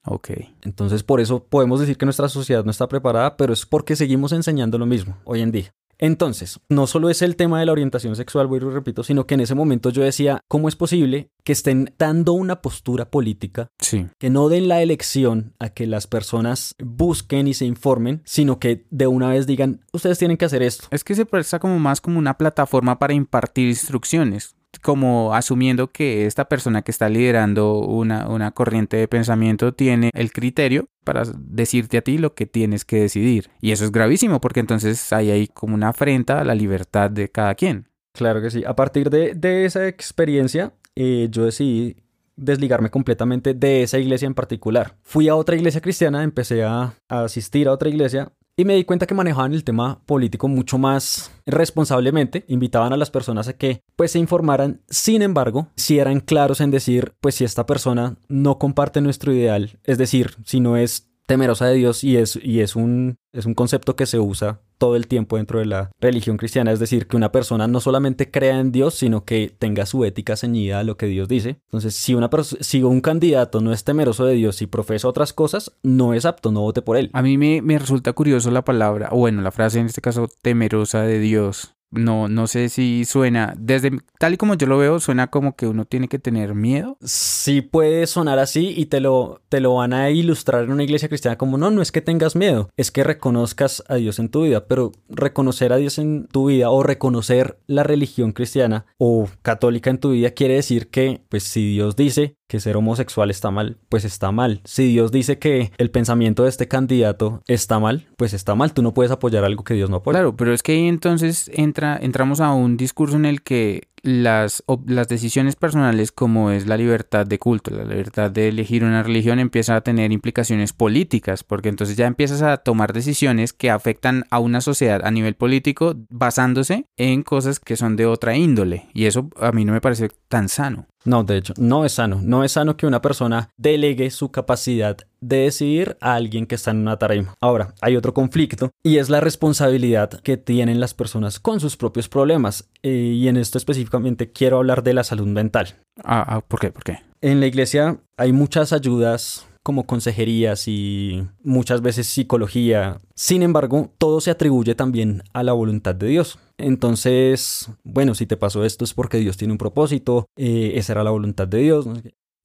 Ok. 0.06 0.30
Entonces 0.64 1.02
por 1.04 1.20
eso 1.22 1.46
podemos 1.46 1.80
decir 1.80 1.98
que 1.98 2.06
nuestra 2.06 2.28
sociedad 2.30 2.64
no 2.66 2.72
está 2.72 2.88
preparada, 2.88 3.36
pero 3.38 3.54
es 3.54 3.66
porque 3.66 3.96
seguimos 3.96 4.32
enseñando 4.34 4.78
lo 4.78 4.86
mismo 4.86 5.18
hoy 5.24 5.42
en 5.42 5.52
día. 5.52 5.74
Entonces, 6.04 6.60
no 6.68 6.86
solo 6.86 7.10
es 7.10 7.22
el 7.22 7.38
tema 7.38 7.62
de 7.62 7.66
la 7.66 7.72
orientación 7.72 8.18
sexual, 8.18 8.48
voy 8.48 8.58
y 8.58 8.60
repito, 8.60 9.04
sino 9.04 9.26
que 9.26 9.36
en 9.36 9.40
ese 9.40 9.56
momento 9.56 9.90
yo 9.90 10.04
decía, 10.04 10.42
¿cómo 10.50 10.68
es 10.68 10.76
posible 10.76 11.30
que 11.46 11.54
estén 11.54 11.94
dando 11.98 12.34
una 12.34 12.62
postura 12.62 13.10
política 13.10 13.70
Sí. 13.80 14.08
que 14.20 14.30
no 14.30 14.50
den 14.50 14.68
la 14.68 14.82
elección 14.82 15.54
a 15.60 15.70
que 15.70 15.88
las 15.88 16.08
personas 16.08 16.76
busquen 16.84 17.48
y 17.48 17.54
se 17.54 17.64
informen, 17.64 18.22
sino 18.26 18.60
que 18.60 18.86
de 18.90 19.08
una 19.08 19.30
vez 19.30 19.48
digan, 19.48 19.80
ustedes 19.94 20.20
tienen 20.20 20.36
que 20.36 20.44
hacer 20.44 20.62
esto. 20.62 20.88
Es 20.92 21.06
que 21.06 21.16
se 21.16 21.26
presta 21.26 21.60
como 21.60 21.80
más 21.80 22.02
como 22.02 22.20
una 22.20 22.38
plataforma 22.38 23.00
para 23.00 23.14
impartir 23.14 23.70
instrucciones, 23.70 24.58
como 24.82 25.34
asumiendo 25.34 25.92
que 25.92 26.26
esta 26.26 26.46
persona 26.46 26.82
que 26.82 26.92
está 26.92 27.10
liderando 27.10 27.80
una, 27.80 28.28
una 28.28 28.52
corriente 28.52 28.98
de 28.98 29.08
pensamiento 29.08 29.74
tiene 29.74 30.10
el 30.14 30.32
criterio 30.32 30.88
para 31.04 31.24
decirte 31.38 31.98
a 31.98 32.02
ti 32.02 32.18
lo 32.18 32.34
que 32.34 32.46
tienes 32.46 32.86
que 32.86 33.02
decidir. 33.02 33.50
Y 33.62 33.72
eso 33.72 33.86
es 33.86 33.92
gravísimo 33.92 34.42
porque 34.42 34.60
entonces 34.60 35.14
hay 35.14 35.32
ahí 35.32 35.48
como 35.48 35.76
una 35.76 35.90
afrenta 35.90 36.40
a 36.40 36.44
la 36.44 36.56
libertad 36.56 37.10
de 37.10 37.30
cada 37.30 37.56
quien. 37.56 37.88
Claro 38.14 38.42
que 38.42 38.52
sí. 38.52 38.64
A 38.66 38.76
partir 38.76 39.10
de, 39.10 39.34
de 39.34 39.66
esa 39.66 39.88
experiencia, 39.88 40.74
eh, 40.96 41.28
yo 41.32 41.46
decidí 41.46 41.98
desligarme 42.36 42.90
completamente 42.90 43.54
de 43.54 43.84
esa 43.84 44.00
iglesia 44.00 44.26
en 44.26 44.34
particular. 44.34 44.96
Fui 45.04 45.30
a 45.30 45.36
otra 45.36 45.56
iglesia 45.56 45.82
cristiana, 45.82 46.24
empecé 46.24 46.64
a, 46.64 46.94
a 47.10 47.24
asistir 47.24 47.68
a 47.68 47.72
otra 47.72 47.90
iglesia 47.90 48.32
y 48.56 48.66
me 48.66 48.76
di 48.76 48.84
cuenta 48.84 49.08
que 49.08 49.16
manejaban 49.16 49.54
el 49.54 49.64
tema 49.64 50.02
político 50.06 50.48
mucho 50.48 50.78
más 50.78 51.32
responsablemente, 51.46 52.46
invitaban 52.48 52.94
a 52.94 52.98
las 52.98 53.10
personas 53.10 53.48
a 53.48 53.54
que 53.54 53.82
pues 53.96 54.12
se 54.12 54.20
informaran, 54.20 54.82
sin 54.90 55.22
embargo, 55.22 55.68
si 55.76 56.00
eran 56.00 56.20
claros 56.20 56.62
en 56.62 56.72
decir, 56.72 57.14
pues 57.20 57.36
si 57.36 57.44
esta 57.44 57.66
persona 57.66 58.18
no 58.28 58.60
comparte 58.60 59.02
nuestro 59.02 59.34
ideal, 59.34 59.80
es 59.84 59.98
decir, 59.98 60.36
si 60.46 60.60
no 60.60 60.78
es 60.78 61.13
temerosa 61.28 61.68
de 61.68 61.76
Dios 61.76 62.04
y 62.04 62.18
es, 62.18 62.40
y 62.42 62.62
es, 62.62 62.76
un, 62.76 63.18
es 63.32 63.46
un 63.46 63.54
concepto 63.54 63.96
que 63.96 64.06
se 64.06 64.20
usa 64.20 64.62
todo 64.78 64.96
el 64.96 65.08
tiempo 65.08 65.38
dentro 65.38 65.60
de 65.60 65.66
la 65.66 65.92
religión 66.02 66.36
cristiana, 66.36 66.72
es 66.72 66.80
decir, 66.80 67.08
que 67.08 67.16
una 67.16 67.32
persona 67.32 67.68
no 67.68 67.80
solamente 67.80 68.30
crea 68.30 68.60
en 68.60 68.72
Dios, 68.72 68.96
sino 68.96 69.24
que 69.24 69.54
tenga 69.58 69.86
su 69.86 70.04
ética 70.04 70.36
ceñida 70.36 70.80
a 70.80 70.84
lo 70.84 70.98
que 70.98 71.06
Dios 71.06 71.30
dice. 71.30 71.62
Entonces, 71.68 71.96
si, 71.96 72.16
una 72.16 72.30
si 72.60 72.84
un 72.84 73.00
candidato 73.00 73.62
no 73.62 73.72
es 73.72 73.86
temeroso 73.86 74.26
de 74.26 74.34
Dios 74.36 74.62
y 74.62 74.68
profesa 74.68 75.08
otras 75.08 75.32
cosas, 75.32 75.72
no 75.84 76.14
es 76.14 76.26
apto, 76.26 76.52
no 76.52 76.62
vote 76.62 76.82
por 76.82 76.98
él. 76.98 77.10
A 77.14 77.22
mí 77.22 77.38
me, 77.38 77.62
me 77.62 77.80
resulta 77.80 78.12
curioso 78.12 78.52
la 78.52 78.66
palabra, 78.66 79.10
o 79.12 79.20
bueno, 79.20 79.42
la 79.42 79.52
frase 79.52 79.80
en 79.80 79.86
este 79.86 80.02
caso, 80.02 80.30
temerosa 80.42 81.04
de 81.04 81.20
Dios. 81.20 81.76
No, 81.94 82.28
no 82.28 82.48
sé 82.48 82.70
si 82.70 83.06
suena, 83.06 83.54
desde 83.58 83.92
tal 84.20 84.34
y 84.34 84.38
como 84.38 84.56
yo 84.56 84.68
lo 84.68 84.78
veo, 84.78 85.00
suena 85.00 85.28
como 85.28 85.56
que 85.56 85.68
uno 85.68 85.86
tiene 85.86 86.08
que 86.08 86.20
tener 86.20 86.56
miedo. 86.56 86.98
Sí 87.02 87.62
puede 87.62 88.08
sonar 88.08 88.40
así 88.40 88.74
y 88.76 88.88
te 88.88 89.00
lo, 89.00 89.42
te 89.50 89.60
lo 89.60 89.76
van 89.76 89.94
a 89.94 90.10
ilustrar 90.10 90.64
en 90.64 90.72
una 90.72 90.84
iglesia 90.84 91.08
cristiana 91.08 91.38
como 91.38 91.58
no, 91.58 91.72
no 91.72 91.82
es 91.82 91.92
que 91.92 92.02
tengas 92.02 92.36
miedo, 92.36 92.70
es 92.78 92.92
que 92.92 93.04
reconozcas 93.04 93.84
a 93.88 93.96
Dios 93.96 94.20
en 94.20 94.30
tu 94.30 94.44
vida, 94.44 94.66
pero 94.68 94.92
reconocer 95.10 95.74
a 95.74 95.78
Dios 95.78 95.98
en 95.98 96.28
tu 96.28 96.48
vida 96.48 96.70
o 96.70 96.84
reconocer 96.84 97.60
la 97.68 97.84
religión 97.84 98.32
cristiana 98.32 98.86
o 98.98 99.28
católica 99.42 99.90
en 99.90 100.00
tu 100.00 100.12
vida 100.12 100.32
quiere 100.32 100.56
decir 100.56 100.90
que, 100.90 101.22
pues 101.30 101.44
si 101.44 101.74
Dios 101.74 101.96
dice 101.96 102.36
que 102.54 102.60
ser 102.60 102.78
homosexual 102.78 103.32
está 103.32 103.50
mal, 103.50 103.78
pues 103.90 104.06
está 104.06 104.32
mal. 104.32 104.62
Si 104.64 104.88
Dios 104.88 105.12
dice 105.12 105.40
que 105.40 105.72
el 105.80 105.90
pensamiento 105.90 106.44
de 106.44 106.50
este 106.50 106.68
candidato 106.68 107.42
está 107.48 107.80
mal, 107.80 108.06
pues 108.16 108.36
está 108.36 108.54
mal. 108.54 108.76
Tú 108.76 108.84
no 108.84 108.94
puedes 108.94 109.12
apoyar 109.12 109.44
algo 109.44 109.64
que 109.64 109.74
Dios 109.74 109.90
no 109.90 109.96
apoya. 109.96 110.20
Claro, 110.20 110.38
pero 110.38 110.54
es 110.54 110.62
que 110.62 110.74
ahí 110.74 110.88
entonces 110.88 111.50
entra, 111.52 111.98
entramos 112.00 112.42
a 112.42 112.54
un 112.54 112.78
discurso 112.78 113.16
en 113.16 113.26
el 113.26 113.42
que 113.42 113.88
las, 114.04 114.64
las 114.86 115.08
decisiones 115.08 115.56
personales 115.56 116.12
como 116.12 116.52
es 116.52 116.68
la 116.68 116.78
libertad 116.78 117.26
de 117.26 117.40
culto, 117.40 117.72
la 117.72 117.86
libertad 117.86 118.30
de 118.30 118.50
elegir 118.50 118.84
una 118.84 119.02
religión 119.02 119.40
empieza 119.40 119.78
a 119.78 119.82
tener 119.82 120.12
implicaciones 120.12 120.74
políticas, 120.74 121.44
porque 121.44 121.70
entonces 121.70 121.96
ya 121.96 122.06
empiezas 122.06 122.42
a 122.42 122.58
tomar 122.58 122.94
decisiones 122.94 123.54
que 123.54 123.72
afectan 123.72 124.26
a 124.30 124.40
una 124.40 124.62
sociedad 124.62 125.02
a 125.04 125.12
nivel 125.12 125.36
político 125.36 125.96
basándose 126.10 126.86
en 126.98 127.24
cosas 127.24 127.60
que 127.60 127.78
son 127.78 127.96
de 127.96 128.06
otra 128.06 128.36
índole, 128.36 128.88
y 128.94 129.06
eso 129.06 129.30
a 129.40 129.52
mí 129.54 129.64
no 129.64 129.72
me 129.74 129.82
parece 129.82 130.10
tan 130.28 130.50
sano. 130.50 130.88
No, 131.06 131.24
de 131.24 131.38
hecho, 131.38 131.54
no 131.58 131.86
es 131.86 131.94
sano. 131.94 132.22
No 132.24 132.44
es 132.44 132.54
sano 132.54 132.78
que 132.78 132.88
una 132.88 133.02
persona 133.02 133.50
delegue 133.58 134.10
su 134.10 134.32
capacidad 134.32 134.98
de 135.28 135.38
decidir 135.38 135.98
a 136.02 136.16
alguien 136.16 136.46
que 136.46 136.56
está 136.56 136.72
en 136.72 136.78
una 136.78 136.98
tarima. 136.98 137.36
Ahora, 137.42 137.74
hay 137.82 137.96
otro 137.96 138.14
conflicto 138.14 138.72
y 138.84 138.98
es 138.98 139.10
la 139.10 139.22
responsabilidad 139.22 140.10
que 140.22 140.38
tienen 140.38 140.80
las 140.80 140.94
personas 140.94 141.40
con 141.40 141.60
sus 141.60 141.78
propios 141.78 142.10
problemas. 142.10 142.70
Eh, 142.84 143.14
y 143.16 143.28
en 143.28 143.38
esto 143.38 143.58
específicamente 143.58 144.32
quiero 144.32 144.58
hablar 144.58 144.84
de 144.84 144.94
la 144.94 145.04
salud 145.04 145.28
mental. 145.28 145.76
Ah, 146.04 146.26
ah, 146.28 146.42
¿por 146.42 146.60
qué? 146.60 146.72
¿Por 146.72 146.84
qué? 146.84 147.00
En 147.22 147.40
la 147.40 147.48
iglesia 147.48 148.00
hay 148.18 148.34
muchas 148.34 148.74
ayudas 148.74 149.48
como 149.64 149.86
consejerías 149.86 150.68
y 150.68 151.26
muchas 151.42 151.82
veces 151.82 152.08
psicología. 152.08 153.00
Sin 153.16 153.44
embargo, 153.44 153.92
todo 153.98 154.20
se 154.20 154.30
atribuye 154.30 154.76
también 154.76 155.24
a 155.32 155.42
la 155.42 155.54
voluntad 155.54 155.96
de 155.96 156.08
Dios. 156.08 156.38
Entonces, 156.58 157.70
bueno, 157.84 158.14
si 158.14 158.28
te 158.28 158.36
pasó 158.36 158.66
esto 158.66 158.84
es 158.84 158.94
porque 158.94 159.20
Dios 159.20 159.38
tiene 159.38 159.54
un 159.54 159.58
propósito, 159.58 160.28
eh, 160.36 160.74
esa 160.76 160.94
era 160.94 161.06
la 161.06 161.12
voluntad 161.12 161.48
de 161.48 161.60
Dios. 161.60 161.88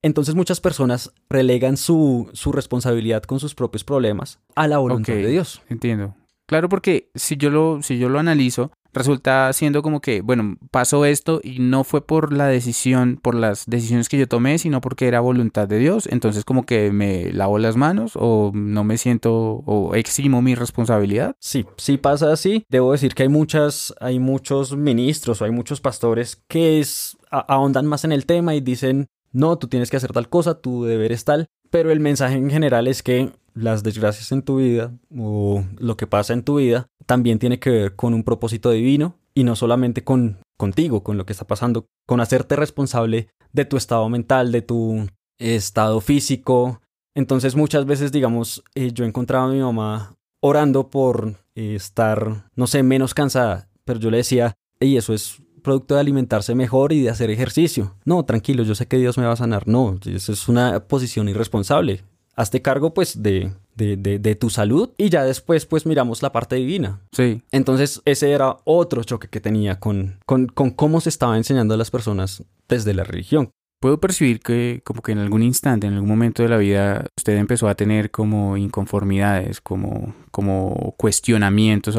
Entonces 0.01 0.35
muchas 0.35 0.61
personas 0.61 1.11
relegan 1.29 1.77
su, 1.77 2.29
su, 2.33 2.51
responsabilidad 2.51 3.23
con 3.23 3.39
sus 3.39 3.55
propios 3.55 3.83
problemas 3.83 4.39
a 4.55 4.67
la 4.67 4.77
voluntad 4.77 5.13
de 5.13 5.27
Dios. 5.27 5.61
Entiendo. 5.69 6.15
Claro, 6.45 6.69
porque 6.69 7.11
si 7.13 7.37
yo 7.37 7.49
lo, 7.49 7.83
si 7.83 7.99
yo 7.99 8.09
lo 8.09 8.17
analizo, 8.17 8.71
resulta 8.93 9.51
siendo 9.53 9.81
como 9.81 10.01
que, 10.01 10.21
bueno, 10.21 10.57
pasó 10.71 11.05
esto 11.05 11.41
y 11.43 11.59
no 11.59 11.83
fue 11.83 12.05
por 12.05 12.33
la 12.33 12.47
decisión, 12.47 13.19
por 13.21 13.35
las 13.35 13.65
decisiones 13.67 14.09
que 14.09 14.17
yo 14.17 14.27
tomé, 14.27 14.57
sino 14.57 14.81
porque 14.81 15.07
era 15.07 15.19
voluntad 15.19 15.67
de 15.67 15.77
Dios. 15.77 16.07
Entonces 16.11 16.45
como 16.45 16.65
que 16.65 16.91
me 16.91 17.31
lavo 17.33 17.59
las 17.59 17.75
manos 17.75 18.13
o 18.15 18.51
no 18.53 18.83
me 18.83 18.97
siento 18.97 19.33
o 19.65 19.95
eximo 19.95 20.41
mi 20.41 20.55
responsabilidad. 20.55 21.35
Sí, 21.39 21.65
sí 21.77 21.97
pasa 21.97 22.31
así. 22.31 22.63
Debo 22.69 22.93
decir 22.93 23.13
que 23.13 23.23
hay 23.23 23.29
muchas, 23.29 23.93
hay 23.99 24.19
muchos 24.19 24.75
ministros 24.75 25.41
o 25.41 25.45
hay 25.45 25.51
muchos 25.51 25.81
pastores 25.81 26.41
que 26.47 26.79
es, 26.79 27.17
ahondan 27.29 27.85
más 27.85 28.05
en 28.05 28.11
el 28.11 28.25
tema 28.25 28.55
y 28.55 28.61
dicen, 28.61 29.07
no, 29.31 29.57
tú 29.57 29.67
tienes 29.67 29.89
que 29.89 29.97
hacer 29.97 30.11
tal 30.11 30.29
cosa, 30.29 30.59
tu 30.59 30.83
deber 30.83 31.11
es 31.11 31.23
tal. 31.25 31.47
Pero 31.69 31.91
el 31.91 31.99
mensaje 31.99 32.35
en 32.35 32.49
general 32.49 32.87
es 32.87 33.03
que 33.03 33.31
las 33.53 33.83
desgracias 33.83 34.31
en 34.31 34.41
tu 34.41 34.57
vida 34.57 34.91
o 35.15 35.63
lo 35.77 35.97
que 35.97 36.07
pasa 36.07 36.33
en 36.33 36.43
tu 36.43 36.55
vida 36.55 36.87
también 37.05 37.39
tiene 37.39 37.59
que 37.59 37.69
ver 37.69 37.95
con 37.95 38.13
un 38.13 38.23
propósito 38.23 38.71
divino 38.71 39.15
y 39.33 39.43
no 39.43 39.55
solamente 39.55 40.03
con 40.03 40.39
contigo, 40.57 41.03
con 41.03 41.17
lo 41.17 41.25
que 41.25 41.33
está 41.33 41.47
pasando, 41.47 41.87
con 42.05 42.19
hacerte 42.19 42.55
responsable 42.55 43.29
de 43.53 43.65
tu 43.65 43.77
estado 43.77 44.09
mental, 44.09 44.51
de 44.51 44.61
tu 44.61 45.07
estado 45.37 46.01
físico. 46.01 46.81
Entonces 47.15 47.55
muchas 47.55 47.85
veces, 47.85 48.11
digamos, 48.11 48.63
eh, 48.75 48.91
yo 48.91 49.05
encontraba 49.05 49.45
a 49.45 49.53
mi 49.53 49.59
mamá 49.59 50.17
orando 50.41 50.89
por 50.89 51.35
eh, 51.55 51.75
estar, 51.75 52.49
no 52.55 52.67
sé, 52.67 52.83
menos 52.83 53.13
cansada, 53.13 53.69
pero 53.85 53.99
yo 53.99 54.11
le 54.11 54.17
decía, 54.17 54.55
y 54.79 54.97
eso 54.97 55.13
es 55.13 55.41
producto 55.69 55.95
de 55.95 56.01
alimentarse 56.01 56.55
mejor 56.55 56.93
y 56.93 57.01
de 57.01 57.09
hacer 57.09 57.29
ejercicio. 57.29 57.95
No, 58.05 58.25
tranquilo, 58.25 58.63
yo 58.63 58.75
sé 58.75 58.87
que 58.87 58.97
Dios 58.97 59.17
me 59.17 59.25
va 59.25 59.33
a 59.33 59.37
sanar. 59.37 59.67
No, 59.67 59.99
eso 60.05 60.33
es 60.33 60.47
una 60.47 60.79
posición 60.81 61.29
irresponsable 61.29 62.03
hazte 62.39 62.61
cargo 62.61 62.93
pues 62.93 63.21
de, 63.21 63.51
de, 63.75 63.97
de, 63.97 64.35
tu 64.35 64.49
salud 64.49 64.91
y 64.97 65.09
ya 65.09 65.25
después 65.25 65.65
pues 65.65 65.85
miramos 65.85 66.21
la 66.21 66.31
parte 66.31 66.55
divina. 66.55 67.01
Sí. 67.11 67.41
Entonces 67.51 68.01
ese 68.05 68.31
era 68.31 68.55
otro 68.63 69.03
choque 69.03 69.27
que 69.27 69.41
tenía 69.41 69.77
con, 69.77 70.19
con, 70.25 70.47
con 70.47 70.71
cómo 70.71 71.01
se 71.01 71.09
estaba 71.09 71.35
enseñando 71.35 71.73
a 71.73 71.77
las 71.77 71.91
personas 71.91 72.43
desde 72.69 72.93
la 72.93 73.03
religión. 73.03 73.51
Puedo 73.79 73.99
percibir 73.99 74.41
que 74.41 74.81
como 74.83 75.01
que 75.01 75.13
en 75.13 75.19
algún 75.19 75.41
instante, 75.41 75.87
en 75.87 75.93
algún 75.93 76.09
momento 76.09 76.43
de 76.43 76.49
la 76.49 76.57
vida, 76.57 77.05
usted 77.17 77.37
empezó 77.37 77.69
a 77.69 77.75
tener 77.75 78.11
como 78.11 78.57
inconformidades, 78.57 79.61
como, 79.61 80.13
como 80.31 80.95
cuestionamientos 80.97 81.97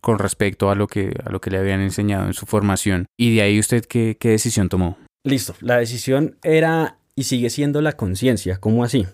con 0.00 0.18
respecto 0.18 0.70
a 0.70 0.74
lo, 0.74 0.88
que, 0.88 1.16
a 1.24 1.30
lo 1.30 1.40
que 1.40 1.50
le 1.50 1.58
habían 1.58 1.80
enseñado 1.80 2.26
en 2.26 2.34
su 2.34 2.46
formación. 2.46 3.06
Y 3.16 3.34
de 3.36 3.42
ahí 3.42 3.60
usted 3.60 3.84
qué, 3.84 4.16
qué 4.18 4.30
decisión 4.30 4.68
tomó. 4.68 4.98
Listo, 5.24 5.54
la 5.60 5.78
decisión 5.78 6.36
era 6.42 6.98
y 7.14 7.24
sigue 7.24 7.48
siendo 7.48 7.80
la 7.80 7.92
conciencia. 7.92 8.58
¿Cómo 8.58 8.84
así? 8.84 9.06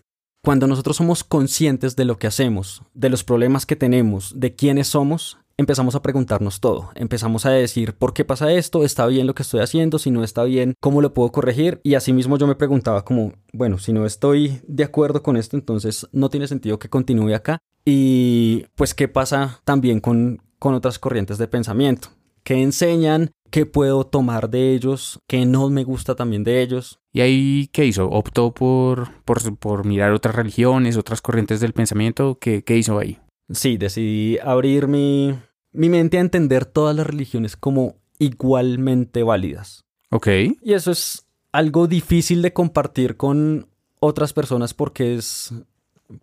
Cuando 0.43 0.67
nosotros 0.67 0.97
somos 0.97 1.23
conscientes 1.23 1.97
de 1.97 2.07
lo 2.07 2.19
que 2.19 2.27
hacemos, 2.27 2.83
de 2.95 3.11
los 3.11 3.25
problemas 3.25 3.67
que 3.67 3.77
tenemos, 3.77 4.33
de 4.41 4.55
quiénes 4.55 4.89
somos, 4.89 5.39
empezamos 5.61 5.95
a 5.95 6.03
preguntarnos 6.03 6.61
todo. 6.61 6.91
Empezamos 6.95 7.47
a 7.47 7.51
decir, 7.51 7.95
¿por 7.95 8.13
qué 8.13 8.25
pasa 8.25 8.53
esto? 8.53 8.85
¿Está 8.85 9.07
bien 9.07 9.27
lo 9.27 9.35
que 9.35 9.43
estoy 9.43 9.61
haciendo? 9.61 9.99
Si 9.99 10.11
no 10.11 10.25
está 10.25 10.43
bien, 10.45 10.75
¿cómo 10.81 11.03
lo 11.03 11.15
puedo 11.15 11.31
corregir? 11.31 11.81
Y 11.85 11.95
asimismo 11.95 12.39
yo 12.39 12.47
me 12.47 12.57
preguntaba 12.57 13.05
como, 13.05 13.35
bueno, 13.53 13.79
si 13.79 13.93
no 13.93 14.07
estoy 14.07 14.61
de 14.67 14.85
acuerdo 14.85 15.23
con 15.23 15.37
esto, 15.37 15.57
entonces 15.57 16.09
no 16.13 16.31
tiene 16.31 16.49
sentido 16.49 16.79
que 16.79 16.89
continúe 16.89 17.35
acá. 17.35 17.59
Y 17.85 18.67
pues, 18.75 18.95
¿qué 18.95 19.07
pasa 19.09 19.61
también 19.65 20.01
con, 20.01 20.43
con 20.59 20.75
otras 20.75 20.99
corrientes 20.99 21.39
de 21.39 21.49
pensamiento? 21.49 22.09
¿Qué 22.43 22.63
enseñan? 22.63 23.31
¿Qué 23.51 23.67
puedo 23.67 24.05
tomar 24.05 24.49
de 24.49 24.73
ellos? 24.75 25.19
¿Qué 25.27 25.45
no 25.45 25.69
me 25.71 25.85
gusta 25.85 26.15
también 26.15 26.45
de 26.45 26.63
ellos? 26.63 27.01
¿Y 27.13 27.21
ahí 27.21 27.69
qué 27.73 27.85
hizo? 27.85 28.09
¿Optó 28.09 28.55
por, 28.55 29.11
por, 29.25 29.85
mirar 29.85 30.13
otras 30.13 30.37
religiones, 30.37 30.97
otras 30.97 31.21
corrientes 31.21 31.61
del 31.61 31.73
pensamiento? 31.73 32.39
¿Qué, 32.41 32.63
¿Qué, 32.63 32.79
hizo 32.79 32.99
ahí? 32.99 33.19
Sí, 33.51 33.77
decidí 33.77 34.39
abrir 34.39 34.87
mi, 34.87 35.35
mi 35.73 35.89
mente 35.89 36.19
a 36.19 36.21
entender 36.21 36.65
todas 36.65 36.95
las 36.97 37.07
religiones 37.07 37.57
como 37.57 37.97
igualmente 38.19 39.23
válidas. 39.23 39.85
Ok. 40.11 40.29
Y 40.63 40.73
eso 40.75 40.91
es 40.91 41.27
algo 41.53 41.87
difícil 41.87 42.43
de 42.43 42.53
compartir 42.53 43.17
con 43.17 43.69
otras 44.01 44.33
personas 44.33 44.75
porque 44.75 45.15
es, 45.15 45.53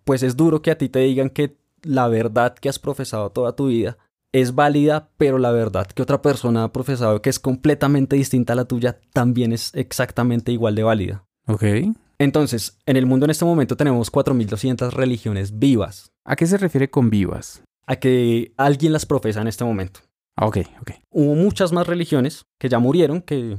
pues 0.03 0.23
es 0.23 0.35
duro 0.35 0.61
que 0.61 0.71
a 0.71 0.77
ti 0.77 0.89
te 0.89 0.99
digan 0.99 1.29
que 1.29 1.57
la 1.83 2.07
verdad 2.07 2.55
que 2.55 2.69
has 2.69 2.79
profesado 2.79 3.31
toda 3.31 3.55
tu 3.55 3.67
vida 3.67 3.97
es 4.31 4.55
válida, 4.55 5.09
pero 5.17 5.37
la 5.37 5.51
verdad 5.51 5.87
que 5.87 6.01
otra 6.01 6.21
persona 6.21 6.65
ha 6.65 6.73
profesado 6.73 7.21
que 7.21 7.29
es 7.29 7.39
completamente 7.39 8.15
distinta 8.15 8.53
a 8.53 8.55
la 8.57 8.65
tuya 8.65 8.99
también 9.13 9.53
es 9.53 9.71
exactamente 9.73 10.51
igual 10.51 10.75
de 10.75 10.83
válida. 10.83 11.25
Ok. 11.47 11.63
Entonces, 12.19 12.77
en 12.85 12.97
el 12.97 13.05
mundo 13.05 13.25
en 13.25 13.29
este 13.29 13.45
momento 13.45 13.77
tenemos 13.77 14.11
4.200 14.11 14.91
religiones 14.91 15.59
vivas. 15.59 16.11
¿A 16.25 16.35
qué 16.35 16.45
se 16.45 16.57
refiere 16.57 16.89
con 16.89 17.09
vivas? 17.09 17.63
A 17.87 17.95
que 17.95 18.53
alguien 18.57 18.93
las 18.93 19.05
profesa 19.05 19.41
en 19.41 19.47
este 19.47 19.63
momento. 19.63 20.01
Ah, 20.35 20.45
ok, 20.45 20.57
ok. 20.81 20.91
Hubo 21.09 21.33
muchas 21.33 21.71
más 21.71 21.87
religiones 21.87 22.45
que 22.59 22.69
ya 22.69 22.77
murieron, 22.77 23.21
que 23.21 23.57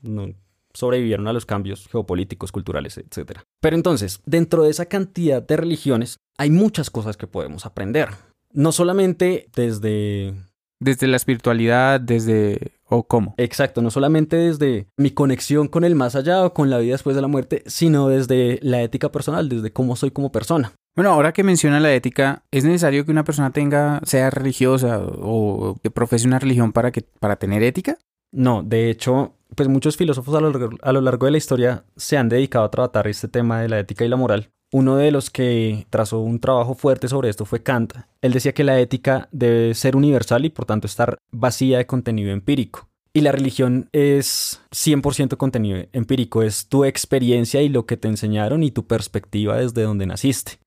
no 0.00 0.28
sobrevivieron 0.72 1.26
a 1.26 1.32
los 1.32 1.46
cambios 1.46 1.88
geopolíticos, 1.88 2.52
culturales, 2.52 2.98
etc. 2.98 3.40
Pero 3.60 3.74
entonces, 3.74 4.20
dentro 4.24 4.62
de 4.62 4.70
esa 4.70 4.86
cantidad 4.86 5.42
de 5.42 5.56
religiones, 5.56 6.18
hay 6.38 6.50
muchas 6.50 6.90
cosas 6.90 7.16
que 7.16 7.26
podemos 7.26 7.66
aprender 7.66 8.10
no 8.52 8.72
solamente 8.72 9.48
desde... 9.54 10.34
Desde 10.78 11.06
la 11.06 11.16
espiritualidad, 11.16 12.00
desde... 12.00 12.72
¿O 12.88 13.04
cómo? 13.04 13.34
Exacto, 13.36 13.82
no 13.82 13.90
solamente 13.90 14.36
desde 14.36 14.86
mi 14.96 15.10
conexión 15.10 15.68
con 15.68 15.84
el 15.84 15.94
más 15.94 16.16
allá 16.16 16.44
o 16.44 16.54
con 16.54 16.70
la 16.70 16.78
vida 16.78 16.92
después 16.92 17.14
de 17.14 17.22
la 17.22 17.28
muerte, 17.28 17.62
sino 17.66 18.08
desde 18.08 18.58
la 18.62 18.82
ética 18.82 19.12
personal, 19.12 19.48
desde 19.48 19.72
cómo 19.72 19.94
soy 19.94 20.10
como 20.10 20.32
persona. 20.32 20.72
Bueno, 20.96 21.12
ahora 21.12 21.32
que 21.32 21.44
menciona 21.44 21.80
la 21.80 21.94
ética, 21.94 22.44
¿es 22.50 22.64
necesario 22.64 23.04
que 23.04 23.12
una 23.12 23.24
persona 23.24 23.52
tenga, 23.52 24.00
sea 24.04 24.30
religiosa 24.30 25.00
o 25.00 25.76
que 25.82 25.90
profese 25.90 26.26
una 26.26 26.38
religión 26.38 26.72
para, 26.72 26.90
que, 26.90 27.02
para 27.02 27.36
tener 27.36 27.62
ética? 27.62 27.96
No, 28.32 28.62
de 28.62 28.90
hecho, 28.90 29.34
pues 29.54 29.68
muchos 29.68 29.96
filósofos 29.96 30.34
a 30.34 30.40
lo, 30.40 30.70
a 30.82 30.92
lo 30.92 31.00
largo 31.00 31.26
de 31.26 31.32
la 31.32 31.38
historia 31.38 31.84
se 31.96 32.16
han 32.16 32.28
dedicado 32.28 32.64
a 32.64 32.70
tratar 32.70 33.06
este 33.08 33.28
tema 33.28 33.60
de 33.60 33.68
la 33.68 33.78
ética 33.78 34.04
y 34.04 34.08
la 34.08 34.16
moral 34.16 34.50
uno 34.72 34.96
de 34.96 35.10
los 35.10 35.30
que 35.30 35.86
trazó 35.90 36.20
un 36.20 36.40
trabajo 36.40 36.74
fuerte 36.74 37.08
sobre 37.08 37.28
esto 37.28 37.44
fue 37.44 37.62
Kant. 37.62 37.94
Él 38.22 38.32
decía 38.32 38.52
que 38.52 38.64
la 38.64 38.78
ética 38.78 39.28
debe 39.32 39.74
ser 39.74 39.96
universal 39.96 40.44
y 40.44 40.50
por 40.50 40.64
tanto 40.64 40.86
estar 40.86 41.18
vacía 41.30 41.78
de 41.78 41.86
contenido 41.86 42.30
empírico. 42.32 42.89
Y 43.12 43.22
la 43.22 43.32
religión 43.32 43.88
es 43.92 44.60
100% 44.70 45.36
contenido 45.36 45.84
empírico, 45.92 46.42
es 46.42 46.68
tu 46.68 46.84
experiencia 46.84 47.60
y 47.60 47.68
lo 47.68 47.84
que 47.84 47.96
te 47.96 48.06
enseñaron 48.06 48.62
y 48.62 48.70
tu 48.70 48.86
perspectiva 48.86 49.56
desde 49.56 49.82
donde 49.82 50.06
naciste. 50.06 50.58